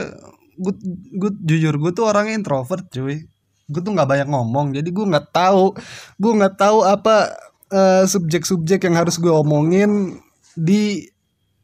gue 0.61 0.75
gue 1.17 1.31
jujur 1.41 1.75
gue 1.81 1.91
tuh 1.97 2.05
orangnya 2.05 2.37
introvert 2.37 2.85
cuy. 2.93 3.25
Gue 3.65 3.81
tuh 3.81 3.97
nggak 3.97 4.09
banyak 4.09 4.29
ngomong 4.29 4.77
jadi 4.77 4.89
gue 4.93 5.07
nggak 5.09 5.33
tahu. 5.33 5.73
Gue 6.21 6.33
nggak 6.37 6.61
tahu 6.61 6.85
apa 6.85 7.33
uh, 7.73 8.05
subjek-subjek 8.05 8.85
yang 8.85 9.01
harus 9.01 9.17
gue 9.17 9.33
omongin 9.33 10.21
di 10.53 11.09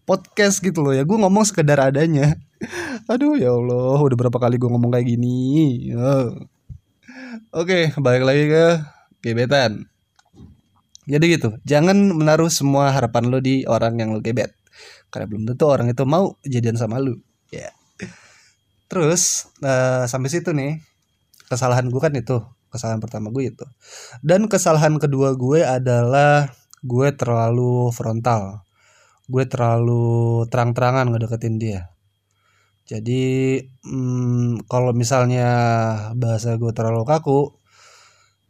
podcast 0.08 0.64
gitu 0.64 0.80
loh 0.80 0.96
ya. 0.96 1.04
Gue 1.04 1.20
ngomong 1.20 1.44
sekedar 1.44 1.76
adanya. 1.76 2.40
Aduh 3.12 3.36
ya 3.36 3.52
allah 3.52 4.00
udah 4.00 4.16
berapa 4.16 4.38
kali 4.40 4.56
gue 4.56 4.70
ngomong 4.72 4.96
kayak 4.96 5.06
gini? 5.12 5.38
Oh. 5.96 6.40
oke 7.50 7.94
balik 7.98 8.22
lagi 8.26 8.44
ke 8.50 8.66
gebetan. 9.24 9.88
Jadi 11.08 11.24
gitu 11.38 11.56
jangan 11.64 11.96
menaruh 12.14 12.52
semua 12.52 12.92
harapan 12.92 13.32
lo 13.32 13.38
di 13.40 13.64
orang 13.64 13.98
yang 14.00 14.10
lo 14.12 14.20
gebet. 14.20 14.52
Karena 15.10 15.26
belum 15.26 15.42
tentu 15.48 15.64
orang 15.66 15.90
itu 15.90 16.02
mau 16.06 16.36
jadian 16.46 16.76
sama 16.78 17.00
lo. 17.00 17.16
Ya. 17.50 17.68
Yeah. 17.68 17.74
terus 18.90 19.46
uh, 19.62 20.02
sampai 20.10 20.34
situ 20.34 20.50
nih 20.50 20.82
kesalahan 21.46 21.86
gue 21.94 22.00
kan 22.02 22.10
itu 22.10 22.42
kesalahan 22.70 23.02
pertama 23.02 23.30
gue 23.34 23.50
itu. 23.50 23.66
Dan 24.22 24.46
kesalahan 24.46 24.98
kedua 25.02 25.34
gue 25.34 25.66
adalah 25.66 26.54
gue 26.80 27.08
terlalu 27.14 27.90
frontal. 27.90 28.62
Gue 29.30 29.46
terlalu 29.46 30.46
terang-terangan 30.50 31.10
ngedeketin 31.10 31.58
dia. 31.58 31.90
Jadi 32.90 33.58
hmm, 33.86 34.66
kalau 34.66 34.90
misalnya 34.90 35.46
bahasa 36.18 36.58
gue 36.58 36.74
terlalu 36.74 37.06
kaku 37.06 37.54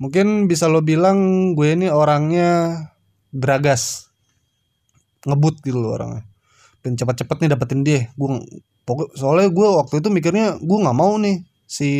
mungkin 0.00 0.48
bisa 0.48 0.66
lo 0.66 0.80
bilang 0.80 1.52
gue 1.52 1.76
ini 1.76 1.92
orangnya 1.92 2.80
geragas 3.30 4.08
ngebut 5.28 5.60
gitu 5.60 5.76
loh 5.76 6.00
orangnya. 6.00 6.24
Pengen 6.80 6.96
cepet-cepet 6.96 7.36
nih 7.44 7.50
dapetin 7.52 7.80
dia. 7.84 8.08
Gue 8.16 8.40
pokok 8.88 9.12
soalnya 9.12 9.52
gue 9.52 9.68
waktu 9.68 10.00
itu 10.00 10.08
mikirnya 10.08 10.56
gue 10.56 10.78
nggak 10.80 10.96
mau 10.96 11.20
nih 11.20 11.44
si 11.68 11.90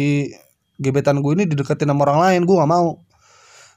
gebetan 0.81 1.21
gue 1.21 1.33
ini 1.37 1.45
dideketin 1.45 1.93
sama 1.93 2.09
orang 2.09 2.19
lain 2.25 2.41
gue 2.49 2.57
nggak 2.57 2.73
mau. 2.73 3.05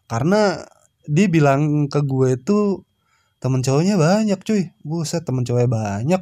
Karena 0.08 0.64
dia 1.04 1.28
bilang 1.28 1.92
ke 1.92 2.00
gue 2.00 2.40
itu 2.40 2.88
temen 3.44 3.60
cowoknya 3.60 4.00
banyak 4.00 4.40
cuy. 4.40 4.72
Buset 4.88 5.28
temen 5.28 5.44
cowoknya 5.44 5.68
banyak. 5.68 6.22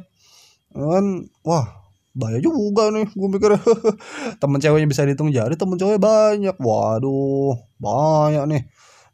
Kan 0.74 1.30
wah 1.46 1.81
bahaya 2.12 2.44
juga 2.44 2.92
nih 2.92 3.08
gue 3.08 3.28
mikir 3.28 3.56
temen 4.42 4.60
ceweknya 4.60 4.88
bisa 4.88 5.08
dihitung 5.08 5.32
jari 5.32 5.56
temen 5.56 5.80
cowoknya 5.80 6.00
banyak. 6.00 6.56
Waduh 6.60 7.56
banyak 7.80 8.44
nih. 8.52 8.62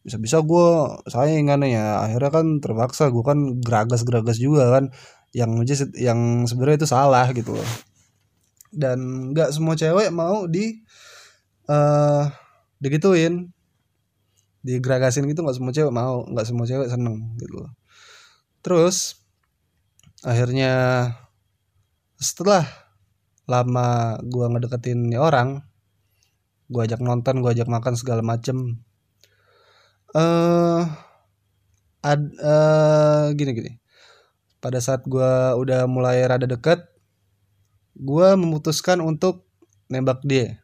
Bisa-bisa 0.03 0.43
gue 0.43 0.69
saingan 1.07 1.63
ya. 1.67 2.03
Akhirnya 2.03 2.31
kan 2.35 2.47
terpaksa 2.59 3.11
gue 3.15 3.23
kan 3.23 3.63
geragas-geragas 3.63 4.39
juga 4.43 4.75
kan. 4.75 4.85
Yang 5.31 5.79
yang 5.95 6.51
sebenarnya 6.51 6.85
itu 6.85 6.89
salah 6.91 7.27
gitu 7.31 7.55
loh. 7.55 7.69
Dan 8.75 9.31
nggak 9.33 9.55
semua 9.55 9.79
cewek 9.79 10.11
mau 10.11 10.51
di 10.51 10.83
uh, 11.71 12.27
digituin. 12.83 13.55
Digeragasin 14.67 15.31
gitu 15.31 15.47
nggak 15.47 15.55
semua 15.55 15.71
cewek 15.71 15.93
mau 15.95 16.27
nggak 16.27 16.47
semua 16.51 16.67
cewek 16.67 16.91
seneng 16.91 17.39
gitu 17.39 17.63
loh. 17.63 17.71
Terus 18.59 19.23
akhirnya 20.27 20.75
setelah 22.19 22.88
lama 23.49 24.21
gua 24.29 24.53
ngedeketin 24.53 25.09
orang 25.17 25.65
gua 26.69 26.85
ajak 26.85 27.01
nonton 27.01 27.41
gua 27.41 27.57
ajak 27.57 27.67
makan 27.67 27.97
segala 27.97 28.21
macem. 28.21 28.85
Eh 30.13 30.21
uh, 30.21 30.85
ad, 32.05 32.23
uh, 32.39 33.33
gini 33.33 33.51
gini. 33.57 33.73
Pada 34.61 34.79
saat 34.85 35.09
gua 35.09 35.57
udah 35.57 35.89
mulai 35.89 36.21
rada 36.29 36.45
deket 36.45 36.85
gua 37.97 38.37
memutuskan 38.37 39.01
untuk 39.01 39.49
nembak 39.89 40.21
dia. 40.23 40.61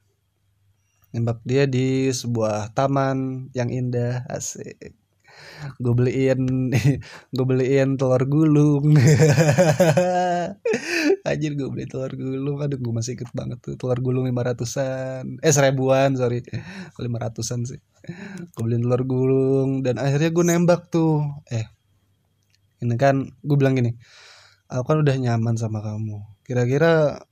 Nembak 1.16 1.40
dia 1.46 1.64
di 1.64 2.12
sebuah 2.12 2.76
taman 2.76 3.48
yang 3.56 3.72
indah 3.72 4.28
asik. 4.28 4.92
Gue 5.80 5.94
beliin 5.96 6.70
gue 7.34 7.46
beliin 7.46 7.96
telur 7.98 8.22
gulung 8.28 8.94
anjir 11.24 11.56
gue 11.56 11.68
beli 11.72 11.88
telur 11.88 12.12
gulung. 12.12 12.60
Aduh 12.60 12.78
gue 12.78 12.92
masih 12.92 13.16
ikut 13.16 13.32
banget 13.32 13.58
tuh. 13.64 13.74
Telur 13.80 13.98
gulung 14.04 14.28
lima 14.28 14.44
ratusan. 14.44 15.40
Eh 15.40 15.52
seribuan 15.52 16.14
sorry. 16.14 16.44
Lima 17.00 17.18
ratusan 17.18 17.64
sih. 17.64 17.80
Gue 18.54 18.62
beliin 18.62 18.84
telur 18.84 19.02
gulung. 19.08 19.80
Dan 19.80 19.96
akhirnya 19.96 20.30
gue 20.30 20.44
nembak 20.44 20.92
tuh. 20.92 21.24
Eh 21.48 21.64
ini 22.84 22.94
kan 23.00 23.24
gue 23.40 23.56
bilang 23.56 23.72
gini 23.80 23.96
aku 24.68 24.84
kan 24.84 24.98
udah 25.00 25.16
nyaman 25.16 25.54
sama 25.56 25.80
kamu. 25.80 26.20
Kira-kira 26.44 27.22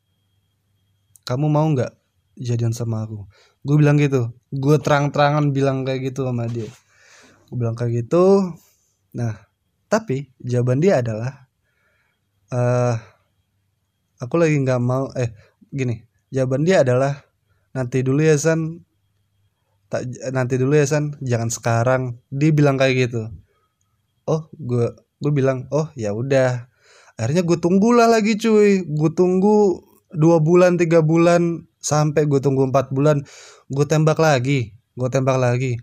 kamu 1.28 1.46
mau 1.52 1.66
nggak 1.68 1.92
jadian 2.38 2.72
sama 2.72 3.04
aku? 3.04 3.28
Gue 3.66 3.76
bilang 3.78 3.98
gitu. 4.00 4.32
Gue 4.48 4.78
terang-terangan 4.80 5.52
bilang 5.52 5.84
kayak 5.84 6.12
gitu 6.12 6.24
sama 6.24 6.48
dia. 6.48 6.70
Aku 7.48 7.60
bilang 7.60 7.76
kayak 7.76 8.06
gitu. 8.06 8.56
Nah 9.16 9.36
tapi 9.92 10.32
jawaban 10.40 10.80
dia 10.80 11.04
adalah 11.04 11.52
uh, 12.48 12.96
aku 14.22 14.38
lagi 14.38 14.54
nggak 14.62 14.78
mau 14.78 15.10
eh 15.18 15.34
gini 15.74 16.06
jawaban 16.30 16.62
dia 16.62 16.86
adalah 16.86 17.26
nanti 17.74 18.04
dulu 18.04 18.22
ya 18.22 18.36
San. 18.38 18.84
Tak 19.92 20.32
nanti 20.32 20.56
dulu 20.56 20.72
ya 20.72 20.86
San. 20.88 21.16
Jangan 21.20 21.50
sekarang. 21.52 22.02
Dia 22.32 22.52
bilang 22.54 22.80
kayak 22.80 23.08
gitu. 23.08 23.28
Oh 24.28 24.48
gue 24.54 24.94
gue 25.18 25.32
bilang 25.32 25.66
oh 25.74 25.90
ya 25.98 26.14
udah. 26.14 26.68
Akhirnya 27.20 27.44
gue 27.44 27.58
tunggulah 27.60 28.08
lagi 28.08 28.38
cuy. 28.40 28.84
Gue 28.86 29.10
tunggu 29.12 29.84
dua 30.12 30.40
bulan 30.40 30.80
tiga 30.80 31.00
bulan 31.04 31.68
sampai 31.82 32.28
gue 32.30 32.38
tunggu 32.38 32.68
empat 32.68 32.94
bulan 32.94 33.26
gue 33.72 33.86
tembak 33.88 34.20
lagi 34.20 34.76
gue 34.96 35.08
tembak 35.08 35.40
lagi. 35.40 35.80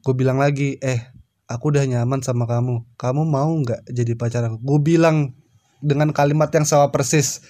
Gue 0.00 0.14
bilang 0.16 0.40
lagi 0.40 0.80
eh 0.80 1.12
aku 1.48 1.72
udah 1.72 1.84
nyaman 1.84 2.24
sama 2.24 2.48
kamu. 2.48 2.84
Kamu 2.96 3.22
mau 3.28 3.52
nggak 3.52 3.92
jadi 3.92 4.12
pacar 4.16 4.48
aku? 4.48 4.56
Gue 4.64 4.80
bilang 4.96 5.36
dengan 5.80 6.12
kalimat 6.12 6.48
yang 6.52 6.64
sama 6.64 6.92
persis 6.92 7.42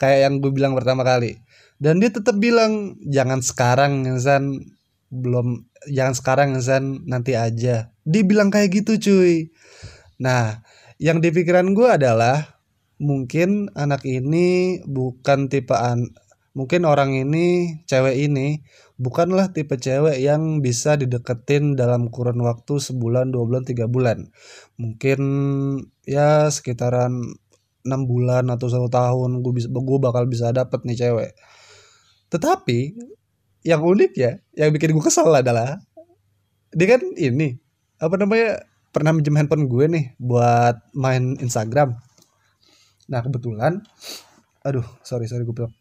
kayak 0.00 0.28
yang 0.28 0.34
gue 0.40 0.50
bilang 0.50 0.72
pertama 0.72 1.02
kali. 1.02 1.40
Dan 1.78 1.98
dia 1.98 2.10
tetap 2.10 2.38
bilang 2.38 2.96
jangan 3.04 3.42
sekarang 3.42 4.06
Zan 4.22 4.62
belum 5.10 5.66
jangan 5.90 6.14
sekarang 6.14 6.50
Zan 6.62 7.04
nanti 7.06 7.34
aja. 7.34 7.92
Dia 8.06 8.22
bilang 8.22 8.48
kayak 8.48 8.84
gitu 8.84 8.98
cuy. 8.98 9.50
Nah 10.22 10.62
yang 11.02 11.18
di 11.18 11.34
pikiran 11.34 11.74
gue 11.74 11.88
adalah 11.90 12.62
mungkin 13.02 13.68
anak 13.74 14.06
ini 14.06 14.80
bukan 14.86 15.50
tipe 15.50 15.74
an 15.74 16.14
mungkin 16.54 16.86
orang 16.86 17.18
ini 17.18 17.82
cewek 17.90 18.14
ini 18.30 18.62
bukanlah 18.94 19.50
tipe 19.50 19.74
cewek 19.74 20.22
yang 20.22 20.62
bisa 20.62 20.94
dideketin 20.94 21.74
dalam 21.74 22.08
kurun 22.14 22.38
waktu 22.46 22.78
sebulan 22.78 23.34
dua 23.34 23.44
bulan 23.44 23.64
tiga 23.66 23.90
bulan. 23.90 24.30
Mungkin 24.78 25.20
ya 26.06 26.46
sekitaran 26.48 27.34
enam 27.84 28.08
bulan 28.08 28.48
atau 28.48 28.66
satu 28.66 28.88
tahun 28.88 29.44
gue 29.44 29.52
bisa 29.52 29.68
gue 29.68 29.98
bakal 30.00 30.24
bisa 30.24 30.50
dapet 30.50 30.80
nih 30.88 30.96
cewek. 31.04 31.30
Tetapi 32.32 32.78
yang 33.64 33.80
unik 33.84 34.12
ya 34.16 34.32
yang 34.56 34.72
bikin 34.72 34.96
gue 34.96 35.04
kesel 35.04 35.28
adalah 35.28 35.80
dia 36.72 36.86
kan 36.96 37.02
ini 37.14 37.56
apa 38.00 38.16
namanya 38.18 38.64
pernah 38.90 39.12
minjem 39.14 39.36
handphone 39.36 39.68
gue 39.68 39.84
nih 39.88 40.04
buat 40.16 40.80
main 40.96 41.36
Instagram. 41.38 41.92
Nah 43.12 43.20
kebetulan 43.20 43.84
aduh 44.64 44.84
sorry 45.04 45.28
sorry 45.28 45.44
gue 45.44 45.54
bilang. 45.54 45.72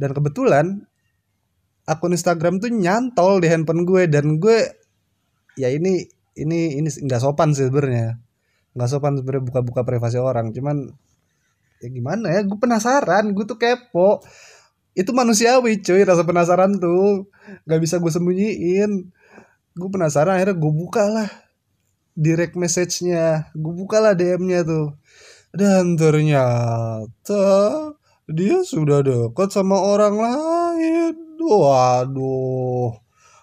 Dan 0.00 0.16
kebetulan 0.16 0.66
akun 1.84 2.16
Instagram 2.16 2.56
tuh 2.56 2.72
nyantol 2.72 3.44
di 3.44 3.52
handphone 3.52 3.84
gue 3.84 4.08
dan 4.08 4.40
gue 4.40 4.64
ya 5.60 5.68
ini 5.68 6.08
ini 6.40 6.80
ini 6.80 6.88
nggak 6.88 7.20
sopan 7.20 7.52
sih 7.52 7.68
sebenarnya. 7.68 8.16
Nggak 8.72 8.88
sopan 8.88 9.20
sebenarnya 9.20 9.44
buka-buka 9.44 9.84
privasi 9.84 10.16
orang 10.16 10.56
cuman 10.56 10.88
ya 11.80 11.88
gimana 11.88 12.28
ya? 12.28 12.40
Gue 12.44 12.58
penasaran 12.60 13.32
gue 13.32 13.44
tuh 13.48 13.56
kepo. 13.56 14.20
Itu 14.92 15.16
manusiawi 15.16 15.80
cuy 15.80 16.04
rasa 16.04 16.22
penasaran 16.28 16.76
tuh. 16.76 17.26
Nggak 17.64 17.80
bisa 17.80 17.96
gue 17.96 18.12
sembunyiin. 18.12 18.92
Gue 19.74 19.88
penasaran 19.88 20.36
akhirnya 20.36 20.56
gue 20.60 20.72
buka 20.72 21.04
lah 21.08 21.28
direct 22.12 22.54
message-nya. 22.58 23.48
Gue 23.56 23.72
buka 23.72 24.02
lah 24.02 24.12
DM-nya 24.12 24.66
tuh. 24.66 25.00
Dan 25.50 25.98
ternyata 25.98 27.42
dia 28.30 28.62
sudah 28.62 29.02
dekat 29.02 29.50
sama 29.50 29.80
orang 29.80 30.14
lain. 30.20 31.14
Waduh. 31.40 32.94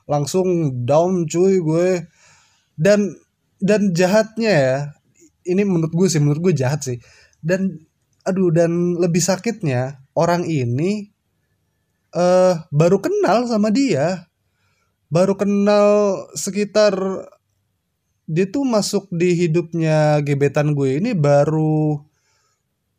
Langsung 0.07 0.77
down 0.85 1.25
cuy 1.25 1.59
gue. 1.59 2.05
Dan 2.77 3.17
dan 3.57 3.91
jahatnya 3.91 4.53
ya. 4.53 4.77
Ini 5.47 5.63
menurut 5.63 5.95
gue 5.95 6.07
sih 6.11 6.19
menurut 6.19 6.51
gue 6.51 6.53
jahat 6.53 6.83
sih. 6.83 6.97
Dan 7.39 7.86
aduh 8.27 8.51
dan 8.51 8.99
lebih 8.99 9.23
sakitnya 9.23 10.03
orang 10.11 10.43
ini 10.43 11.15
eh 12.11 12.19
uh, 12.19 12.55
baru 12.69 12.99
kenal 12.99 13.47
sama 13.47 13.71
dia. 13.71 14.27
Baru 15.07 15.39
kenal 15.39 16.19
sekitar 16.35 16.91
dia 18.27 18.43
tuh 18.51 18.67
masuk 18.67 19.07
di 19.07 19.31
hidupnya 19.31 20.19
gebetan 20.19 20.75
gue 20.75 20.99
ini 20.99 21.15
baru 21.15 21.95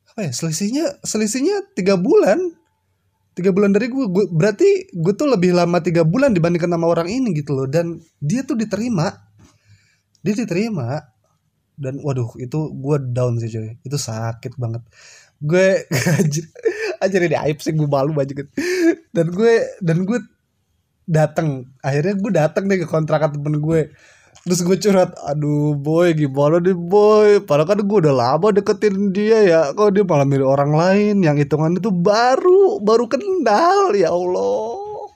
apa 0.09 0.25
ya 0.25 0.33
selisihnya 0.33 1.05
selisihnya 1.05 1.77
tiga 1.77 2.01
bulan. 2.01 2.57
Tiga 3.37 3.55
bulan 3.55 3.71
dari 3.71 3.87
gue, 3.87 4.03
gue 4.11 4.27
berarti 4.35 4.91
gue 4.91 5.15
tuh 5.15 5.31
lebih 5.31 5.55
lama 5.55 5.79
tiga 5.79 6.03
bulan 6.03 6.35
dibandingkan 6.35 6.75
sama 6.75 6.91
orang 6.91 7.07
ini 7.07 7.31
gitu 7.39 7.55
loh. 7.55 7.71
Dan 7.71 8.03
dia 8.19 8.43
tuh 8.43 8.59
diterima. 8.59 9.15
Dia 10.27 10.35
diterima 10.35 10.99
dan 11.79 12.03
waduh 12.03 12.35
itu 12.43 12.75
gue 12.75 12.97
down 13.15 13.39
sih 13.39 13.49
coy 13.49 13.79
itu 13.87 13.97
sakit 13.97 14.59
banget. 14.59 14.83
Gue 15.39 15.87
aja 16.21 16.43
aja 16.99 17.17
ini 17.23 17.39
aib 17.39 17.59
sih 17.63 17.73
gue 17.73 17.87
malu 17.87 18.11
banget. 18.13 18.51
Dan 19.15 19.31
gue 19.31 19.55
dan 19.79 20.03
gue 20.03 20.19
datang 21.09 21.65
akhirnya 21.81 22.15
gue 22.19 22.33
datang 22.35 22.69
deh 22.69 22.79
ke 22.83 22.87
kontrakan 22.91 23.33
temen 23.33 23.63
gue. 23.63 23.95
Terus 24.45 24.61
gue 24.65 24.77
curhat 24.81 25.13
aduh 25.29 25.79
boy 25.79 26.15
gimana 26.19 26.59
nih 26.59 26.75
boy? 26.75 27.43
Padahal 27.47 27.69
kan 27.75 27.81
gue 27.83 27.99
udah 28.07 28.15
lama 28.15 28.49
deketin 28.51 29.15
dia 29.15 29.39
ya. 29.47 29.61
Kok 29.73 29.95
dia 29.95 30.05
malah 30.05 30.27
milih 30.27 30.47
orang 30.47 30.73
lain? 30.75 31.15
Yang 31.23 31.47
hitungan 31.47 31.79
itu 31.79 31.95
baru 31.95 32.83
baru 32.83 33.07
kenal 33.07 33.95
ya 33.95 34.11
Allah. 34.11 35.15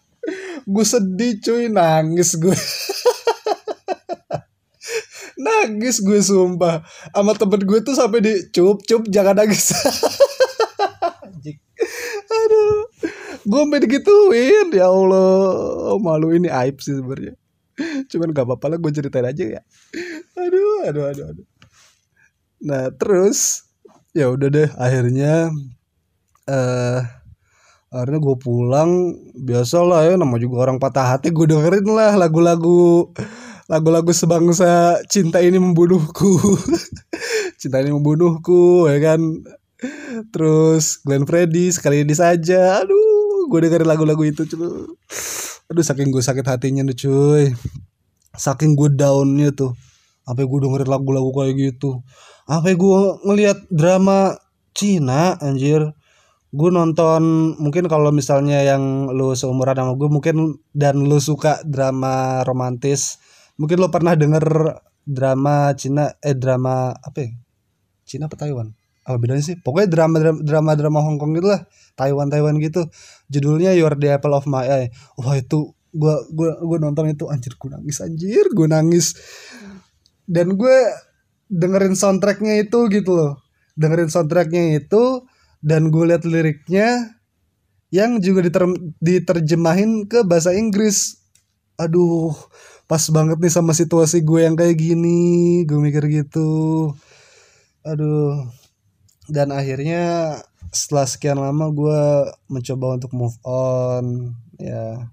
Gue 0.62 0.84
sedih 0.86 1.42
cuy. 1.42 1.66
Nangis 1.66 2.38
gue 2.38 2.54
nangis 5.52 6.00
gue 6.00 6.20
sumpah. 6.24 6.80
Sama 7.12 7.36
temen 7.36 7.60
gue 7.60 7.78
tuh 7.84 7.92
sampai 7.92 8.20
di 8.24 8.32
cup 8.52 8.80
cup 8.88 9.02
jangan 9.12 9.36
nangis 9.36 9.76
aduh. 12.32 12.86
Gue 13.42 13.60
sampai 13.66 13.80
digituin 13.82 14.68
ya 14.70 14.88
Allah. 14.88 15.98
Malu 15.98 16.34
ini 16.34 16.48
aib 16.48 16.78
sih 16.78 16.94
sebenarnya. 16.96 17.34
Cuman 18.08 18.30
gak 18.30 18.46
apa-apa 18.46 18.76
lah 18.76 18.78
gue 18.78 18.90
ceritain 18.92 19.26
aja 19.26 19.44
ya. 19.58 19.62
Aduh 20.38 20.86
aduh 20.86 21.04
aduh 21.10 21.24
aduh. 21.34 21.46
Nah 22.62 22.94
terus 22.94 23.66
ya 24.14 24.30
udah 24.30 24.48
deh 24.52 24.68
akhirnya 24.78 25.50
eh 26.46 26.52
uh, 26.52 27.00
akhirnya 27.90 28.18
gue 28.22 28.36
pulang. 28.38 28.90
Biasa 29.34 29.82
lah 29.82 30.06
ya 30.06 30.14
nama 30.14 30.36
juga 30.38 30.68
orang 30.68 30.78
patah 30.78 31.16
hati 31.16 31.34
gue 31.34 31.46
dengerin 31.50 31.88
lah 31.90 32.14
lagu-lagu 32.14 33.10
lagu-lagu 33.70 34.10
sebangsa 34.10 34.98
cinta 35.06 35.38
ini 35.42 35.58
membunuhku. 35.58 36.38
Cinta 37.60 37.78
ini 37.78 37.94
membunuhku 37.94 38.90
ya 38.90 38.98
kan? 38.98 39.20
Terus 40.30 41.02
Glenn 41.02 41.26
Freddy 41.26 41.70
sekali 41.70 42.02
ini 42.02 42.14
saja. 42.14 42.82
Aduh 42.82 43.46
gue 43.50 43.58
dengerin 43.68 43.88
lagu-lagu 43.88 44.22
itu 44.26 44.46
cuy. 44.46 44.86
Aduh 45.70 45.84
saking 45.84 46.10
gue 46.10 46.22
sakit 46.22 46.46
hatinya 46.46 46.82
tuh 46.90 46.96
cuy. 47.06 47.44
Saking 48.34 48.74
gue 48.74 48.90
downnya 48.94 49.54
tuh. 49.54 49.74
Apa 50.26 50.46
gue 50.46 50.58
dengerin 50.62 50.90
lagu-lagu 50.90 51.30
kayak 51.34 51.54
gitu? 51.58 52.02
Apa 52.46 52.74
gue 52.74 52.98
ngelihat 53.26 53.58
drama 53.70 54.38
Cina 54.74 55.38
anjir? 55.42 55.94
Gue 56.52 56.68
nonton 56.68 57.54
mungkin 57.56 57.88
kalau 57.88 58.12
misalnya 58.12 58.60
yang 58.60 59.08
lu 59.08 59.32
seumuran 59.32 59.72
sama 59.72 59.96
gue 59.96 60.08
mungkin 60.12 60.60
dan 60.76 61.00
lu 61.00 61.16
suka 61.16 61.64
drama 61.64 62.44
romantis 62.44 63.16
mungkin 63.62 63.78
lo 63.78 63.94
pernah 63.94 64.18
denger 64.18 64.42
drama 65.06 65.70
Cina 65.78 66.10
eh 66.18 66.34
drama 66.34 66.90
apa 66.90 67.18
ya? 67.22 67.30
Cina 68.02 68.26
apa 68.26 68.34
Taiwan? 68.34 68.74
Apa 69.06 69.22
bedanya 69.22 69.42
sih? 69.46 69.54
Pokoknya 69.54 69.86
drama 69.86 70.18
drama 70.42 70.74
drama 70.74 70.98
Hong 71.06 71.22
Kong 71.22 71.38
gitu 71.38 71.46
lah 71.46 71.62
Taiwan 71.94 72.26
Taiwan 72.26 72.58
gitu. 72.58 72.90
Judulnya 73.30 73.70
You're 73.78 73.94
the 73.94 74.18
Apple 74.18 74.34
of 74.34 74.50
My 74.50 74.66
Eye. 74.66 74.88
Wah 75.14 75.38
itu 75.38 75.70
gua 75.94 76.26
gua 76.34 76.58
gua 76.58 76.78
nonton 76.82 77.06
itu 77.06 77.30
anjir 77.30 77.54
gue 77.54 77.70
nangis 77.70 78.02
anjir 78.02 78.50
gue 78.50 78.66
nangis. 78.66 79.14
Dan 80.26 80.58
gue 80.58 80.76
dengerin 81.50 81.94
soundtracknya 81.94 82.66
itu 82.66 82.90
gitu 82.90 83.14
loh. 83.14 83.32
Dengerin 83.78 84.10
soundtracknya 84.10 84.82
itu 84.82 85.22
dan 85.62 85.94
gue 85.94 86.04
liat 86.10 86.26
liriknya 86.26 87.18
yang 87.92 88.18
juga 88.24 88.42
diter 88.42 88.64
diterjemahin 88.98 90.10
ke 90.10 90.26
bahasa 90.26 90.50
Inggris. 90.56 91.22
Aduh 91.76 92.32
pas 92.92 93.08
banget 93.08 93.40
nih 93.40 93.48
sama 93.48 93.72
situasi 93.72 94.20
gue 94.20 94.44
yang 94.44 94.52
kayak 94.52 94.76
gini. 94.76 95.64
Gue 95.64 95.80
mikir 95.80 96.04
gitu. 96.12 96.92
Aduh. 97.88 98.52
Dan 99.32 99.48
akhirnya 99.48 100.36
setelah 100.68 101.08
sekian 101.08 101.40
lama 101.40 101.72
gue 101.72 102.00
mencoba 102.52 103.00
untuk 103.00 103.16
move 103.16 103.32
on 103.48 104.36
ya. 104.60 105.08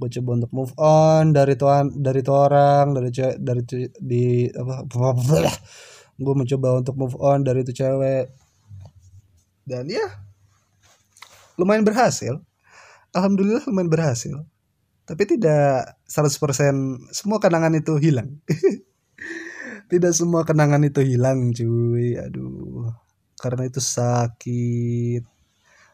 Gue 0.00 0.08
coba 0.16 0.30
untuk 0.40 0.52
move 0.56 0.72
on 0.80 1.36
dari 1.36 1.60
tuan 1.60 1.92
dari 1.92 2.24
tuh 2.24 2.40
orang 2.40 2.96
dari 2.96 3.12
cewek 3.12 3.36
dari 3.36 3.62
di 4.00 4.48
apa 4.56 4.88
gue 6.24 6.34
mencoba 6.40 6.80
untuk 6.80 6.96
move 6.96 7.20
on 7.20 7.44
dari 7.44 7.68
itu 7.68 7.76
cewek. 7.76 8.32
Dan 9.68 9.92
ya 9.92 10.08
lumayan 11.60 11.84
berhasil. 11.84 12.40
Alhamdulillah 13.12 13.68
lumayan 13.68 13.92
berhasil 13.92 14.40
tapi 15.10 15.26
tidak 15.26 15.98
100% 16.06 17.10
semua 17.10 17.42
kenangan 17.42 17.74
itu 17.74 17.98
hilang. 17.98 18.38
Tidak 19.90 20.14
semua 20.14 20.46
kenangan 20.46 20.86
itu 20.86 21.02
hilang 21.02 21.50
cuy. 21.50 22.14
Aduh 22.14 22.94
karena 23.42 23.66
itu 23.66 23.82
sakit. 23.82 25.26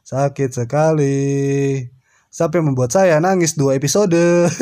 Sakit 0.04 0.50
sekali. 0.52 1.80
Sampai 2.28 2.60
membuat 2.60 2.92
saya 2.92 3.16
nangis 3.16 3.56
dua 3.56 3.72
episode? 3.80 4.12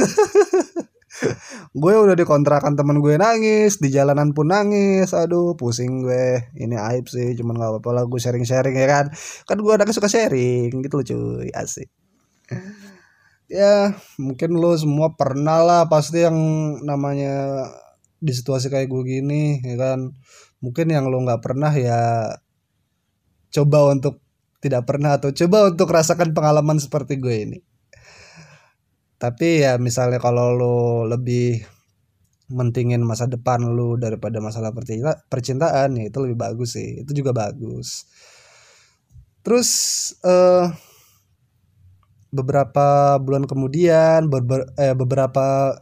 Gue 1.74 1.94
udah 1.98 2.14
dikontrakan 2.14 2.78
temen 2.78 3.02
gue 3.02 3.18
nangis 3.18 3.82
di 3.82 3.90
jalanan 3.90 4.30
pun 4.30 4.54
nangis. 4.54 5.10
Aduh 5.10 5.58
pusing 5.58 6.06
gue. 6.06 6.54
Ini 6.54 6.78
aib 6.94 7.10
sih 7.10 7.34
cuman 7.34 7.58
gak 7.58 7.70
apa-apa 7.74 7.90
lah 7.90 8.04
gue 8.06 8.20
sharing-sharing 8.22 8.78
ya 8.78 8.86
kan. 8.86 9.06
Kan 9.50 9.58
gue 9.58 9.72
anaknya 9.74 9.98
suka 9.98 10.06
sharing 10.06 10.78
gitu 10.86 11.02
loh 11.02 11.06
cuy. 11.10 11.50
Asik 11.50 11.90
ya 13.54 13.94
mungkin 14.18 14.58
lo 14.58 14.74
semua 14.74 15.14
pernah 15.14 15.62
lah 15.62 15.82
pasti 15.86 16.26
yang 16.26 16.34
namanya 16.82 17.62
di 18.18 18.32
situasi 18.34 18.66
kayak 18.66 18.90
gue 18.90 19.02
gini 19.06 19.62
ya 19.62 19.78
kan 19.78 20.10
mungkin 20.58 20.90
yang 20.90 21.06
lo 21.06 21.22
nggak 21.22 21.38
pernah 21.38 21.70
ya 21.70 22.34
coba 23.54 23.94
untuk 23.94 24.18
tidak 24.58 24.88
pernah 24.88 25.20
atau 25.20 25.30
coba 25.30 25.70
untuk 25.70 25.92
rasakan 25.92 26.32
pengalaman 26.32 26.80
seperti 26.80 27.20
gue 27.20 27.36
ini. 27.44 27.58
Tapi 29.20 29.60
ya 29.60 29.76
misalnya 29.76 30.16
kalau 30.16 30.56
lo 30.56 30.78
lebih 31.04 31.60
mentingin 32.48 33.04
masa 33.04 33.28
depan 33.28 33.60
lo 33.60 34.00
daripada 34.00 34.40
masalah 34.40 34.72
percintaan 35.28 36.00
ya 36.00 36.04
itu 36.08 36.18
lebih 36.24 36.40
bagus 36.40 36.80
sih. 36.80 37.04
Itu 37.04 37.12
juga 37.12 37.36
bagus. 37.36 38.08
Terus 39.44 39.68
uh, 40.24 40.72
beberapa 42.34 43.16
bulan 43.22 43.46
kemudian 43.46 44.26
beber, 44.26 44.74
eh, 44.74 44.92
beberapa 44.98 45.78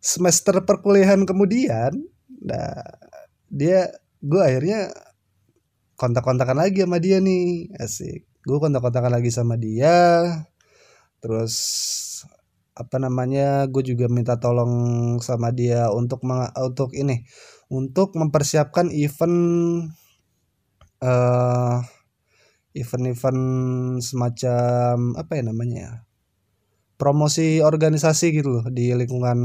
semester 0.00 0.60
perkuliahan 0.68 1.24
kemudian 1.24 1.96
nah 2.40 2.76
dia 3.48 3.88
gue 4.20 4.40
akhirnya 4.40 4.92
kontak-kontakan 6.00 6.56
lagi 6.56 6.84
sama 6.84 6.96
dia 6.96 7.20
nih 7.20 7.68
asik. 7.76 8.24
Gue 8.40 8.56
kontak-kontakan 8.56 9.12
lagi 9.12 9.28
sama 9.28 9.60
dia 9.60 10.24
terus 11.20 11.56
apa 12.72 12.96
namanya 12.96 13.68
gue 13.68 13.84
juga 13.84 14.08
minta 14.08 14.40
tolong 14.40 14.72
sama 15.20 15.52
dia 15.52 15.92
untuk 15.92 16.24
untuk 16.56 16.96
ini 16.96 17.28
untuk 17.68 18.16
mempersiapkan 18.16 18.88
event 18.88 19.36
uh, 21.04 21.84
event-event 22.74 23.42
semacam 23.98 25.18
apa 25.18 25.32
ya 25.34 25.42
namanya 25.42 25.78
ya 25.78 25.92
promosi 27.00 27.64
organisasi 27.64 28.36
gitu 28.36 28.60
loh 28.60 28.66
di 28.68 28.92
lingkungan 28.92 29.40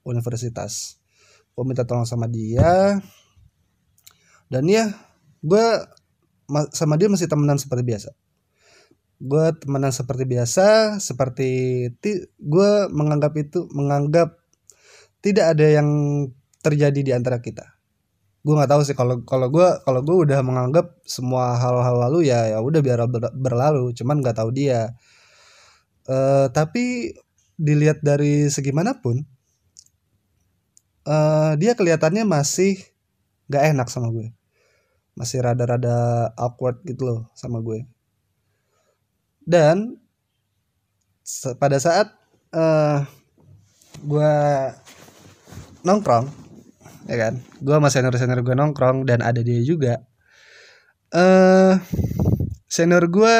universitas. 0.00 0.96
Gue 1.52 1.68
minta 1.68 1.84
tolong 1.84 2.08
sama 2.08 2.24
dia. 2.24 2.96
Dan 4.48 4.64
ya 4.64 4.88
gue 5.44 5.66
sama 6.72 6.96
dia 6.96 7.12
masih 7.12 7.28
temenan 7.28 7.60
seperti 7.60 7.84
biasa. 7.84 8.10
Gue 9.20 9.52
temenan 9.60 9.92
seperti 9.92 10.24
biasa 10.24 10.96
seperti 10.96 11.50
gue 12.40 12.70
menganggap 12.88 13.36
itu 13.36 13.68
menganggap 13.76 14.40
tidak 15.20 15.52
ada 15.52 15.66
yang 15.68 15.88
terjadi 16.64 17.00
di 17.04 17.12
antara 17.12 17.44
kita 17.44 17.79
gue 18.40 18.54
nggak 18.56 18.72
tahu 18.72 18.82
sih 18.88 18.96
kalau 18.96 19.20
kalau 19.28 19.52
gue 19.52 19.68
kalau 19.84 20.00
gue 20.00 20.16
udah 20.24 20.40
menganggap 20.40 20.96
semua 21.04 21.60
hal-hal 21.60 22.08
lalu 22.08 22.32
ya 22.32 22.56
ya 22.56 22.58
udah 22.64 22.80
biar 22.80 23.04
ber- 23.04 23.36
berlalu 23.36 23.92
cuman 23.92 24.24
nggak 24.24 24.36
tahu 24.40 24.50
dia. 24.54 24.96
Uh, 26.08 26.48
tapi 26.50 27.14
dilihat 27.60 28.00
dari 28.00 28.48
segi 28.48 28.72
mana 28.72 28.96
pun 28.96 29.20
uh, 31.04 31.52
dia 31.60 31.76
kelihatannya 31.76 32.24
masih 32.24 32.80
nggak 33.52 33.64
enak 33.76 33.88
sama 33.92 34.08
gue. 34.08 34.32
Masih 35.12 35.44
rada-rada 35.44 36.32
awkward 36.40 36.80
gitu 36.88 37.04
loh 37.04 37.20
sama 37.36 37.60
gue. 37.60 37.84
Dan 39.44 40.00
pada 41.60 41.76
saat 41.76 42.08
uh, 42.56 43.04
gue 44.00 44.32
nongkrong 45.84 46.49
ya 47.08 47.16
kan? 47.16 47.34
Gue 47.62 47.74
sama 47.76 47.88
senior 47.88 48.14
senior 48.18 48.40
gue 48.42 48.56
nongkrong 48.56 49.08
dan 49.08 49.24
ada 49.24 49.40
dia 49.40 49.60
juga. 49.62 50.02
Eh 51.12 51.20
uh, 51.20 51.72
senior 52.66 53.06
gue 53.08 53.36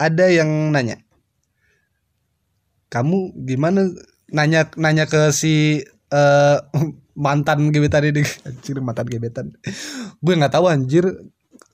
ada 0.00 0.26
yang 0.32 0.72
nanya 0.72 1.04
kamu 2.90 3.32
gimana? 3.46 3.86
Nanya 4.34 4.66
nanya 4.74 5.06
ke 5.06 5.30
si 5.30 5.80
uh, 6.10 6.58
mantan 7.24 7.70
gebetan 7.70 8.10
ini. 8.10 8.26
Anjir 8.44 8.82
mantan 8.82 9.06
gebetan. 9.06 9.54
Gue 10.18 10.34
nggak 10.34 10.52
tahu 10.58 10.66
anjir. 10.66 11.06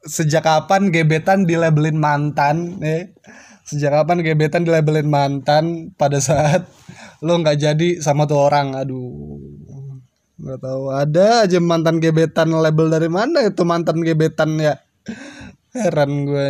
Sejak 0.07 0.46
kapan 0.46 0.94
gebetan 0.94 1.51
dilabelin 1.51 1.99
mantan 1.99 2.79
eh 2.79 3.11
sejak 3.66 3.90
kapan 3.90 4.22
gebetan 4.22 4.62
dilabelin 4.62 5.11
mantan 5.11 5.90
pada 5.99 6.22
saat 6.22 6.70
lo 7.27 7.35
nggak 7.42 7.59
jadi 7.59 7.88
sama 7.99 8.29
tuh 8.31 8.38
orang? 8.38 8.79
Aduh 8.79 9.65
nggak 10.37 10.61
tahu. 10.61 10.92
Ada 10.92 11.49
aja 11.49 11.59
mantan 11.61 12.01
gebetan 12.01 12.53
label 12.53 12.92
dari 12.92 13.09
mana 13.09 13.40
itu 13.44 13.64
mantan 13.64 14.01
gebetan 14.05 14.61
ya. 14.61 14.77
Heran 15.77 16.25
gue 16.25 16.46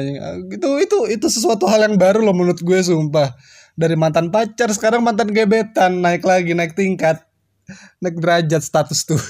itu 0.55 0.69
itu 0.79 0.99
itu 1.11 1.27
sesuatu 1.27 1.67
hal 1.67 1.91
yang 1.91 1.99
baru 1.99 2.23
loh 2.23 2.35
menurut 2.35 2.63
gue 2.63 2.79
sumpah. 2.83 3.35
Dari 3.77 3.93
mantan 3.99 4.33
pacar 4.33 4.73
sekarang 4.73 5.05
mantan 5.05 5.35
gebetan. 5.35 6.01
Naik 6.01 6.25
lagi 6.25 6.55
naik 6.55 6.75
tingkat. 6.79 7.27
Naik 8.01 8.17
derajat 8.23 8.63
status 8.63 9.05
tuh. 9.05 9.19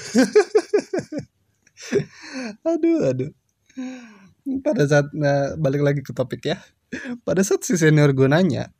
Aduh 2.67 3.09
aduh. 3.09 3.31
Pada 4.63 4.83
saat 4.87 5.07
nah, 5.15 5.55
balik 5.55 5.81
lagi 5.83 6.01
ke 6.03 6.11
topik 6.11 6.45
ya. 6.45 6.59
Pada 7.23 7.43
saat 7.43 7.63
si 7.63 7.75
senior 7.75 8.11
gue 8.15 8.27
nanya 8.27 8.71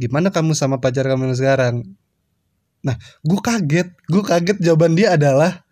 gimana 0.00 0.32
kamu 0.32 0.56
sama 0.56 0.80
pacar 0.80 1.04
kamu 1.04 1.36
sekarang 1.36 1.84
Nah, 2.80 2.96
gue 3.20 3.40
kaget, 3.40 3.88
gue 4.08 4.22
kaget 4.24 4.58
jawaban 4.64 4.96
dia 4.96 5.14
adalah 5.16 5.64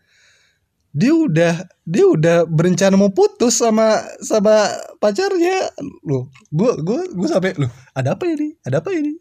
dia 0.93 1.13
udah 1.13 1.55
dia 1.85 2.05
udah 2.09 2.49
berencana 2.49 2.97
mau 2.97 3.13
putus 3.13 3.61
sama 3.61 4.03
sama 4.25 4.73
pacarnya. 4.99 5.71
Loh 6.05 6.33
gue 6.51 6.73
gue 6.81 7.01
gue 7.13 7.29
sampai 7.29 7.55
loh 7.61 7.71
ada 7.93 8.17
apa 8.17 8.25
ini 8.25 8.57
ada 8.65 8.81
apa 8.81 8.91
ini 8.97 9.15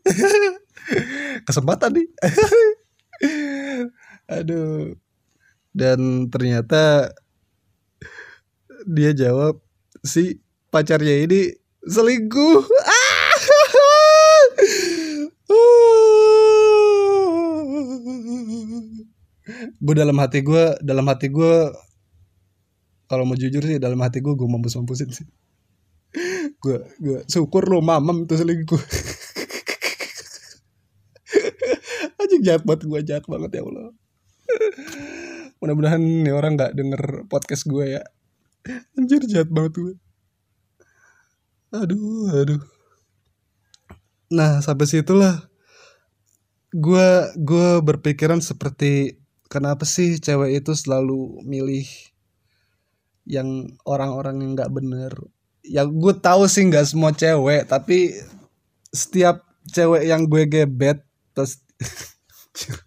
kesempatan 1.48 2.02
nih. 2.02 2.08
Aduh. 4.42 4.96
Dan 5.78 6.26
ternyata 6.34 7.14
dia 8.90 9.14
jawab 9.14 9.62
si 10.02 10.42
pacarnya 10.74 11.30
ini 11.30 11.54
selingkuh 11.86 12.66
gue 19.78 19.96
dalam 19.96 20.18
hati 20.20 20.40
gue 20.44 20.64
dalam 20.84 21.06
hati 21.10 21.28
gue 21.32 21.54
kalau 23.08 23.24
mau 23.24 23.40
jujur 23.40 23.64
sih 23.64 23.80
dalam 23.80 24.00
hati 24.04 24.20
gue 24.20 24.34
gue 24.36 24.48
mampus 24.48 24.76
mampusin 24.76 25.10
sih. 25.12 25.28
Gue 26.60 26.84
gue 27.00 27.24
syukur 27.32 27.64
lo 27.68 27.80
mamam 27.80 28.28
itu 28.28 28.36
selingkuh. 28.36 28.82
Aja 32.22 32.38
jahat 32.44 32.64
banget 32.68 32.82
gue 32.88 33.00
jahat 33.08 33.26
banget 33.26 33.60
ya 33.60 33.62
allah. 33.64 33.96
Mudah-mudahan 35.64 36.02
nih 36.02 36.34
orang 36.36 36.60
nggak 36.60 36.76
denger 36.76 37.02
podcast 37.32 37.64
gue 37.70 38.00
ya. 38.00 38.04
Anjir 39.00 39.24
jahat 39.24 39.48
banget 39.48 39.80
gue 39.80 39.96
aduh 41.72 42.32
aduh. 42.32 42.62
Nah 44.32 44.64
sampai 44.64 44.88
situlah 44.88 45.52
gue 46.72 47.10
gue 47.40 47.70
berpikiran 47.84 48.40
seperti 48.40 49.20
kenapa 49.48 49.84
sih 49.88 50.20
cewek 50.20 50.64
itu 50.64 50.72
selalu 50.76 51.44
milih 51.44 51.88
yang 53.28 53.72
orang-orang 53.84 54.40
yang 54.44 54.52
nggak 54.56 54.72
bener? 54.72 55.12
Ya 55.64 55.84
gue 55.84 56.14
tahu 56.16 56.48
sih 56.48 56.64
nggak 56.68 56.88
semua 56.88 57.12
cewek 57.12 57.68
tapi 57.68 58.16
setiap 58.92 59.44
cewek 59.68 60.08
yang 60.08 60.24
gue 60.28 60.48
gebet 60.48 61.04
terus 61.36 61.60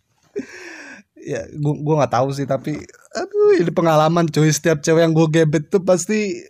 ya 1.21 1.45
gue 1.45 1.75
gue 1.85 1.95
nggak 2.01 2.15
tahu 2.17 2.33
sih 2.33 2.49
tapi 2.49 2.81
aduh 3.17 3.53
ini 3.61 3.73
pengalaman 3.73 4.29
cuy. 4.29 4.49
Setiap 4.49 4.81
cewek 4.81 5.05
yang 5.05 5.15
gue 5.17 5.29
gebet 5.29 5.69
tuh 5.69 5.85
pasti 5.85 6.41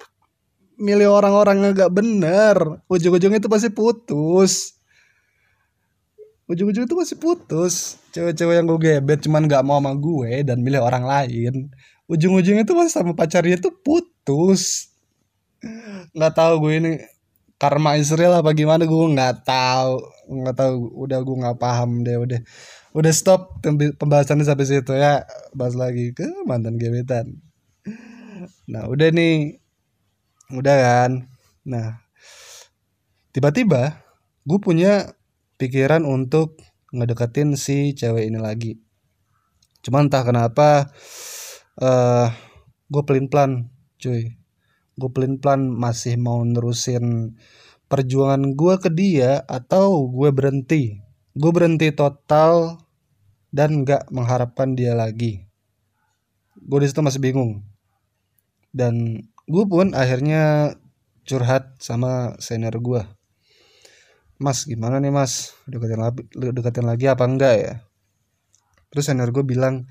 milih 0.80 1.10
orang-orang 1.10 1.60
yang 1.66 1.72
nggak 1.74 1.92
bener. 1.92 2.56
Ujung-ujungnya 2.86 3.42
itu 3.42 3.50
pasti 3.50 3.68
putus 3.74 4.79
ujung-ujung 6.50 6.84
itu 6.90 6.96
masih 6.98 7.16
putus. 7.22 8.02
Cewek-cewek 8.10 8.58
yang 8.58 8.66
gue 8.66 8.78
gebet 8.82 9.22
cuman 9.22 9.46
nggak 9.46 9.62
mau 9.62 9.78
sama 9.78 9.94
gue 9.94 10.42
dan 10.42 10.58
milih 10.58 10.82
orang 10.82 11.06
lain. 11.06 11.70
Ujung-ujungnya 12.10 12.66
itu 12.66 12.74
masih 12.74 12.90
sama 12.90 13.14
pacarnya 13.14 13.54
tuh 13.62 13.70
putus. 13.70 14.90
Nggak 16.10 16.34
tahu 16.34 16.52
gue 16.66 16.72
ini 16.82 16.92
karma 17.54 17.94
Israel 17.94 18.42
apa 18.42 18.50
gimana 18.50 18.82
gue 18.82 19.06
nggak 19.14 19.46
tahu. 19.46 19.94
Nggak 20.26 20.56
tahu 20.58 20.74
udah 21.06 21.18
gue 21.22 21.36
nggak 21.46 21.58
paham 21.62 22.02
deh 22.02 22.18
udah. 22.18 22.42
Udah 22.90 23.12
stop 23.14 23.62
pembahasannya 23.94 24.42
sampai 24.42 24.66
situ 24.66 24.90
ya. 24.98 25.22
Bahas 25.54 25.78
lagi 25.78 26.10
ke 26.10 26.26
mantan 26.42 26.74
gebetan. 26.74 27.38
Nah 28.66 28.90
udah 28.90 29.14
nih. 29.14 29.62
Udah 30.50 30.76
kan? 30.82 31.30
Nah 31.62 32.02
tiba-tiba 33.30 34.02
gue 34.42 34.58
punya 34.58 35.14
pikiran 35.60 36.08
untuk 36.08 36.56
ngedeketin 36.96 37.52
si 37.60 37.92
cewek 37.92 38.32
ini 38.32 38.40
lagi. 38.40 38.80
Cuman 39.84 40.08
entah 40.08 40.24
kenapa 40.24 40.88
uh, 41.76 41.84
eh, 41.84 42.28
gue 42.88 43.02
pelin 43.04 43.28
plan 43.28 43.68
cuy. 44.00 44.40
Gue 44.96 45.10
pelin 45.12 45.36
plan 45.36 45.68
masih 45.68 46.16
mau 46.16 46.40
nerusin 46.40 47.36
perjuangan 47.92 48.56
gue 48.56 48.74
ke 48.80 48.88
dia 48.88 49.44
atau 49.44 50.08
gue 50.08 50.32
berhenti. 50.32 50.96
Gue 51.36 51.52
berhenti 51.52 51.92
total 51.92 52.80
dan 53.52 53.84
nggak 53.84 54.08
mengharapkan 54.08 54.72
dia 54.72 54.96
lagi. 54.96 55.44
Gue 56.56 56.84
di 56.84 56.88
situ 56.88 57.04
masih 57.04 57.20
bingung. 57.20 57.64
Dan 58.72 59.24
gue 59.44 59.64
pun 59.68 59.92
akhirnya 59.92 60.74
curhat 61.28 61.76
sama 61.80 62.36
senior 62.40 62.76
gue 62.80 63.19
Mas 64.40 64.64
gimana 64.64 64.96
nih 65.05 65.12
mas? 65.12 65.53
Deketin 65.68 66.00
lagi 66.00 66.24
deketin 66.33 66.88
lagi 66.88 67.05
apa 67.12 67.29
enggak 67.29 67.55
ya? 67.61 67.74
Terus 68.88 69.05
senior 69.05 69.29
gue 69.37 69.44
bilang 69.44 69.85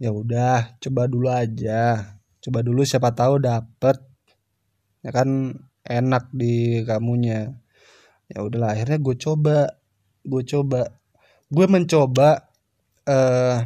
ya 0.00 0.08
udah 0.08 0.80
coba 0.80 1.04
dulu 1.12 1.28
aja. 1.28 2.16
Coba 2.40 2.64
dulu 2.64 2.88
siapa 2.88 3.12
tahu 3.12 3.44
dapet. 3.44 4.00
Ya 5.04 5.12
kan 5.12 5.60
enak 5.84 6.32
di 6.32 6.80
kamunya. 6.88 7.52
Ya 8.32 8.40
udahlah 8.40 8.72
akhirnya 8.72 8.96
gue 8.96 9.12
coba 9.20 9.76
gue 10.24 10.42
coba. 10.48 10.96
Gue 11.52 11.68
mencoba 11.68 12.48
uh, 13.04 13.60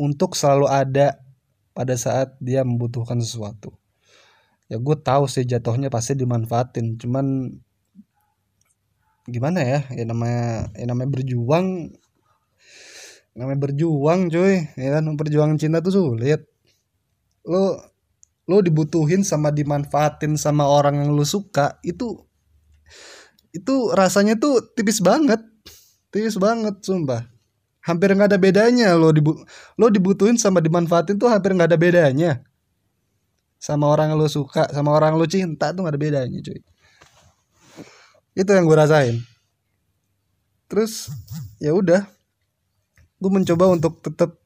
untuk 0.00 0.40
selalu 0.40 0.72
ada 0.72 1.20
pada 1.76 2.00
saat 2.00 2.32
dia 2.40 2.64
membutuhkan 2.64 3.20
sesuatu. 3.20 3.76
Ya 4.72 4.80
gue 4.80 4.96
tahu 5.04 5.28
sih 5.28 5.44
jatuhnya 5.44 5.92
pasti 5.92 6.16
dimanfaatin 6.16 6.96
cuman 6.96 7.60
gimana 9.26 9.58
ya 9.58 9.80
ya 9.90 10.04
namanya 10.06 10.70
ya 10.78 10.86
namanya 10.86 11.10
berjuang 11.18 11.90
namanya 13.36 13.58
berjuang 13.68 14.32
cuy 14.32 14.64
ya 14.78 14.88
kan? 14.98 15.04
Perjuangan 15.14 15.56
cinta 15.60 15.78
tuh 15.84 15.92
sulit. 15.92 16.40
Lo 17.44 17.78
lo 18.46 18.62
dibutuhin 18.62 19.26
sama 19.26 19.50
dimanfaatin 19.50 20.38
sama 20.38 20.64
orang 20.64 21.02
yang 21.02 21.10
lo 21.12 21.26
suka 21.26 21.82
itu 21.82 22.22
itu 23.50 23.74
rasanya 23.90 24.38
tuh 24.38 24.62
tipis 24.78 25.02
banget 25.02 25.42
tipis 26.14 26.38
banget 26.38 26.80
sumpah. 26.80 27.26
Hampir 27.82 28.14
nggak 28.14 28.34
ada 28.34 28.38
bedanya 28.40 28.94
lo 28.94 29.10
dibu 29.10 29.34
lo 29.78 29.86
dibutuhin 29.90 30.38
sama 30.38 30.62
dimanfaatin 30.62 31.18
tuh 31.18 31.28
hampir 31.28 31.52
nggak 31.52 31.74
ada 31.74 31.78
bedanya. 31.78 32.32
Sama 33.58 33.90
orang 33.90 34.14
yang 34.14 34.18
lo 34.22 34.30
suka 34.30 34.70
sama 34.70 34.94
orang 34.94 35.14
yang 35.14 35.18
lo 35.18 35.26
cinta 35.26 35.74
tuh 35.74 35.82
nggak 35.82 35.94
ada 35.98 36.00
bedanya 36.00 36.38
cuy 36.40 36.60
itu 38.36 38.50
yang 38.52 38.68
gue 38.68 38.76
rasain. 38.76 39.16
Terus 40.68 41.08
ya 41.56 41.72
udah. 41.72 42.04
Gue 43.16 43.32
mencoba 43.32 43.72
untuk 43.72 44.04
tetap 44.04 44.36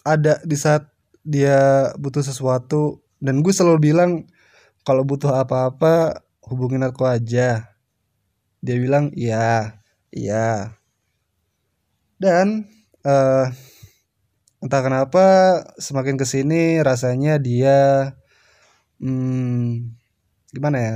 ada 0.00 0.40
di 0.48 0.56
saat 0.56 0.88
dia 1.20 1.92
butuh 2.00 2.24
sesuatu 2.24 3.04
dan 3.20 3.44
gue 3.44 3.52
selalu 3.52 3.92
bilang 3.92 4.24
kalau 4.80 5.04
butuh 5.04 5.28
apa-apa 5.36 6.24
hubungin 6.48 6.80
aku 6.88 7.04
aja. 7.04 7.76
Dia 8.64 8.76
bilang 8.80 9.12
iya 9.12 9.76
iya. 10.08 10.72
Dan 12.16 12.64
uh, 13.04 13.52
entah 14.58 14.82
kenapa 14.82 15.24
semakin 15.78 16.16
ke 16.16 16.26
sini 16.26 16.80
rasanya 16.82 17.38
dia 17.38 18.10
hmm, 18.98 19.94
gimana 20.50 20.76
ya 20.80 20.94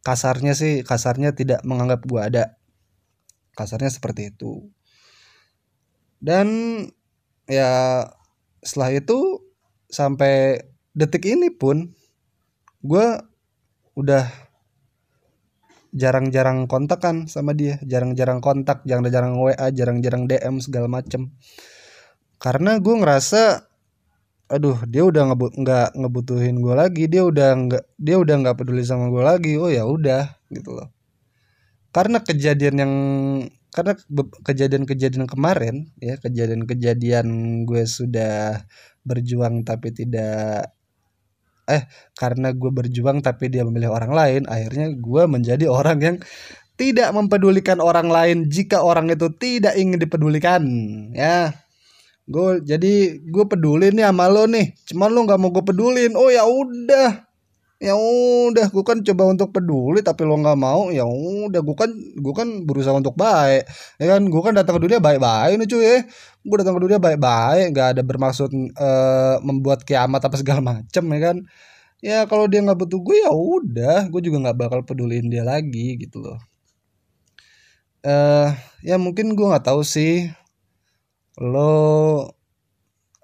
kasarnya 0.00 0.56
sih 0.56 0.80
kasarnya 0.84 1.36
tidak 1.36 1.60
menganggap 1.64 2.04
gue 2.04 2.20
ada. 2.20 2.44
Kasarnya 3.56 3.92
seperti 3.92 4.32
itu. 4.32 4.68
Dan 6.20 6.48
ya 7.48 8.04
setelah 8.60 8.92
itu 8.92 9.40
sampai 9.88 10.60
detik 10.92 11.24
ini 11.24 11.48
pun 11.52 11.92
gue 12.84 13.06
udah 13.96 14.24
jarang-jarang 15.90 16.70
kontak 16.70 17.02
kan 17.04 17.28
sama 17.28 17.52
dia. 17.52 17.76
Jarang-jarang 17.84 18.40
kontak 18.40 18.84
jarang-jarang 18.88 19.36
WA 19.36 19.68
jarang-jarang 19.72 20.24
DM 20.30 20.60
segala 20.64 20.88
macem. 20.88 21.34
Karena 22.40 22.80
gue 22.80 22.94
ngerasa 22.96 23.69
aduh 24.50 24.78
dia 24.90 25.06
udah 25.06 25.30
ngebut 25.30 25.52
nggak 25.62 25.88
ngebutuhin 25.94 26.58
gue 26.58 26.74
lagi 26.74 27.06
dia 27.06 27.22
udah 27.22 27.48
nggak 27.54 27.84
dia 27.94 28.16
udah 28.18 28.34
nggak 28.42 28.56
peduli 28.58 28.82
sama 28.82 29.06
gue 29.06 29.22
lagi 29.22 29.54
oh 29.54 29.70
ya 29.70 29.86
udah 29.86 30.26
gitu 30.50 30.74
loh. 30.74 30.90
Karena 31.94 32.18
kejadian 32.22 32.76
yang 32.82 32.94
karena 33.70 33.94
kejadian-kejadian 34.42 35.30
kemarin 35.30 35.94
ya 36.02 36.18
kejadian-kejadian 36.18 37.26
gue 37.62 37.82
sudah 37.86 38.66
berjuang 39.06 39.62
tapi 39.62 39.94
tidak 39.94 40.74
eh 41.70 41.86
karena 42.18 42.50
gue 42.50 42.70
berjuang 42.74 43.22
tapi 43.22 43.46
dia 43.46 43.62
memilih 43.62 43.94
orang 43.94 44.10
lain 44.10 44.42
akhirnya 44.50 44.90
gue 44.98 45.22
menjadi 45.30 45.70
orang 45.70 45.98
yang 46.02 46.16
tidak 46.74 47.14
mempedulikan 47.14 47.78
orang 47.78 48.10
lain 48.10 48.50
jika 48.50 48.82
orang 48.82 49.06
itu 49.14 49.30
tidak 49.38 49.78
ingin 49.78 50.02
dipedulikan 50.02 50.62
ya 51.14 51.54
gue 52.28 52.48
jadi 52.62 52.92
gue 53.22 53.44
peduli 53.48 53.94
nih 53.94 54.04
sama 54.08 54.26
lo 54.28 54.44
nih. 54.44 54.76
Cuman 54.88 55.08
lo 55.12 55.20
nggak 55.26 55.38
mau 55.40 55.50
gue 55.54 55.64
pedulin. 55.64 56.12
Oh 56.18 56.28
ya 56.28 56.44
udah. 56.44 57.30
Ya 57.80 57.96
udah 57.96 58.68
gue 58.68 58.84
kan 58.84 59.00
coba 59.00 59.32
untuk 59.32 59.56
peduli 59.56 60.04
tapi 60.04 60.28
lo 60.28 60.36
nggak 60.36 60.58
mau 60.60 60.92
ya 60.92 61.04
udah. 61.08 61.60
Gue 61.64 61.76
kan 61.78 61.90
gue 61.96 62.34
kan 62.36 62.48
berusaha 62.68 62.92
untuk 62.92 63.16
baik 63.16 63.64
ya 63.96 64.06
kan? 64.12 64.20
Gue 64.28 64.40
kan 64.44 64.52
datang 64.52 64.76
ke 64.78 64.82
dunia 64.84 65.00
baik-baik 65.00 65.54
nih 65.60 65.68
cuy 65.70 65.82
ya. 65.82 65.96
Gue 66.44 66.56
datang 66.60 66.76
ke 66.76 66.82
dunia 66.84 66.98
baik-baik 67.00 67.64
nggak 67.72 67.88
ada 67.96 68.02
bermaksud 68.04 68.50
uh, 68.76 69.36
membuat 69.40 69.82
kiamat 69.88 70.20
apa 70.20 70.36
segala 70.36 70.60
macem 70.76 71.04
ya 71.08 71.20
kan? 71.24 71.36
Ya 72.00 72.18
kalau 72.28 72.48
dia 72.48 72.60
nggak 72.64 72.78
butuh 72.84 73.00
gue 73.00 73.16
ya 73.24 73.32
udah. 73.32 73.98
Gue 74.12 74.20
juga 74.24 74.38
nggak 74.48 74.56
bakal 74.60 74.80
peduliin 74.84 75.32
dia 75.32 75.44
lagi 75.44 75.96
gitu 76.00 76.20
loh. 76.20 76.38
Eh 78.00 78.08
uh, 78.08 78.48
ya 78.80 78.96
mungkin 78.96 79.36
gue 79.36 79.46
nggak 79.50 79.68
tahu 79.68 79.84
sih 79.84 80.32
lo 81.40 81.72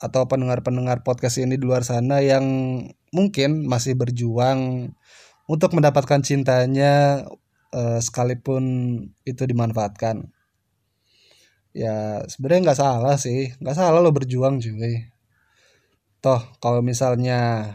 atau 0.01 0.23
pendengar-pendengar 0.29 1.05
podcast 1.05 1.41
ini 1.41 1.61
di 1.61 1.65
luar 1.65 1.85
sana 1.85 2.25
yang 2.25 2.45
mungkin 3.13 3.65
masih 3.69 3.97
berjuang 3.97 4.93
untuk 5.49 5.73
mendapatkan 5.77 6.21
cintanya 6.25 7.25
uh, 7.77 8.01
sekalipun 8.01 8.65
itu 9.29 9.43
dimanfaatkan. 9.45 10.33
Ya 11.77 12.25
sebenarnya 12.29 12.73
nggak 12.73 12.81
salah 12.81 13.17
sih. 13.21 13.53
Nggak 13.61 13.77
salah 13.77 14.01
lo 14.01 14.11
berjuang 14.13 14.65
cuy. 14.65 15.13
Toh 16.25 16.41
kalau 16.61 16.81
misalnya 16.81 17.69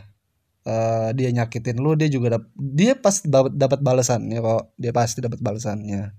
uh, 0.65 1.13
dia 1.13 1.30
nyakitin 1.30 1.77
lo 1.77 1.93
dia 1.93 2.10
juga 2.10 2.38
dap 2.38 2.49
dia 2.58 2.97
pasti 2.97 3.30
dapat 3.30 3.54
dapat 3.54 3.80
balasannya 3.82 4.38
kok. 4.41 4.63
Dia 4.77 4.91
pasti 4.93 5.21
dapat 5.21 5.38
balasannya. 5.38 6.17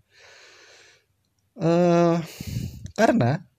Uh, 1.59 2.17
karena 2.97 3.52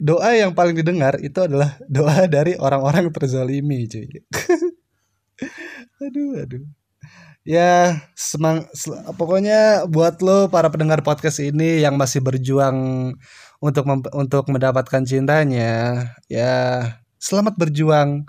doa 0.00 0.32
yang 0.32 0.56
paling 0.56 0.72
didengar 0.72 1.20
itu 1.20 1.36
adalah 1.44 1.76
doa 1.84 2.24
dari 2.24 2.56
orang-orang 2.56 3.12
terzalimi 3.12 3.84
cuy. 3.84 4.08
Aduh 6.00 6.40
aduh. 6.40 6.64
Ya 7.44 8.00
semang 8.16 8.68
pokoknya 9.16 9.84
buat 9.88 10.20
lo 10.24 10.48
para 10.48 10.68
pendengar 10.72 11.04
podcast 11.04 11.40
ini 11.40 11.84
yang 11.84 11.96
masih 12.00 12.20
berjuang 12.24 12.76
untuk 13.60 13.84
untuk 14.16 14.44
mendapatkan 14.48 15.04
cintanya 15.04 16.08
ya 16.28 16.84
selamat 17.20 17.60
berjuang. 17.60 18.24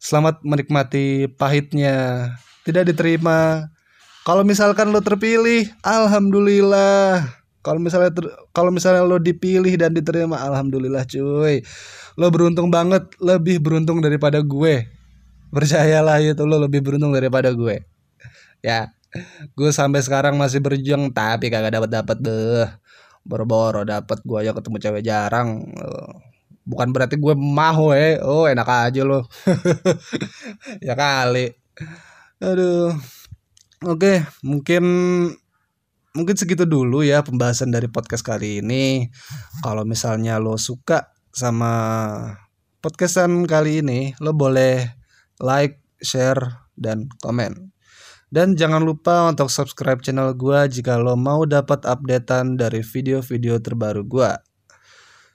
Selamat 0.00 0.40
menikmati 0.40 1.28
pahitnya. 1.36 2.32
Tidak 2.64 2.88
diterima. 2.88 3.68
Kalau 4.24 4.44
misalkan 4.44 4.92
lo 4.92 5.04
terpilih 5.04 5.68
alhamdulillah 5.84 7.39
kalau 7.60 7.80
misalnya 7.80 8.10
kalau 8.56 8.72
misalnya 8.72 9.04
lo 9.04 9.20
dipilih 9.20 9.76
dan 9.76 9.92
diterima 9.92 10.40
alhamdulillah 10.40 11.04
cuy. 11.04 11.60
Lo 12.16 12.26
beruntung 12.32 12.72
banget 12.72 13.04
lebih 13.20 13.60
beruntung 13.60 14.00
daripada 14.00 14.40
gue. 14.40 14.88
Percayalah 15.52 16.22
itu 16.24 16.42
lo 16.48 16.56
lebih 16.56 16.80
beruntung 16.80 17.12
daripada 17.12 17.52
gue. 17.52 17.84
Ya 18.64 18.92
gue 19.58 19.70
sampai 19.74 20.00
sekarang 20.00 20.38
masih 20.38 20.62
berjuang 20.62 21.10
tapi 21.12 21.52
kagak 21.52 21.76
dapat 21.76 21.90
dapat 21.92 22.16
deh. 22.24 22.68
Boro-boro 23.28 23.84
dapat 23.84 24.18
gue 24.24 24.38
aja 24.40 24.56
ketemu 24.56 24.76
cewek 24.80 25.02
jarang. 25.04 25.60
Bukan 26.64 26.88
berarti 26.96 27.20
gue 27.20 27.34
mau 27.36 27.92
eh. 27.92 28.16
Oh 28.24 28.48
enak 28.48 28.68
aja 28.68 29.02
lo. 29.04 29.28
Ya 30.86 30.96
kali. 30.96 31.52
Aduh. 32.40 32.96
Oke 33.84 34.24
mungkin 34.44 34.84
mungkin 36.14 36.34
segitu 36.34 36.66
dulu 36.66 37.06
ya 37.06 37.22
pembahasan 37.22 37.70
dari 37.70 37.86
podcast 37.86 38.26
kali 38.26 38.62
ini. 38.62 39.10
Kalau 39.62 39.86
misalnya 39.86 40.38
lo 40.42 40.58
suka 40.58 41.14
sama 41.30 41.72
podcastan 42.82 43.46
kali 43.46 43.84
ini, 43.84 44.14
lo 44.18 44.34
boleh 44.34 44.88
like, 45.38 45.78
share, 46.00 46.70
dan 46.74 47.06
komen. 47.20 47.70
Dan 48.30 48.54
jangan 48.54 48.86
lupa 48.86 49.26
untuk 49.26 49.50
subscribe 49.50 49.98
channel 50.00 50.32
gue 50.38 50.70
jika 50.70 50.96
lo 51.02 51.18
mau 51.18 51.42
dapat 51.42 51.82
updatean 51.82 52.54
dari 52.54 52.80
video-video 52.80 53.58
terbaru 53.58 54.06
gue. 54.06 54.32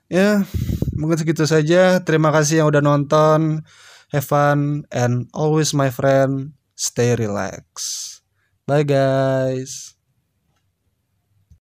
Ya, 0.08 0.48
mungkin 0.96 1.20
segitu 1.20 1.44
saja. 1.44 2.00
Terima 2.08 2.32
kasih 2.32 2.64
yang 2.64 2.72
udah 2.72 2.80
nonton. 2.80 3.68
Have 4.16 4.24
fun 4.24 4.88
and 4.96 5.28
always 5.36 5.76
my 5.76 5.92
friend, 5.92 6.56
stay 6.80 7.20
relax. 7.20 7.68
Bye 8.64 8.88
guys. 8.88 9.95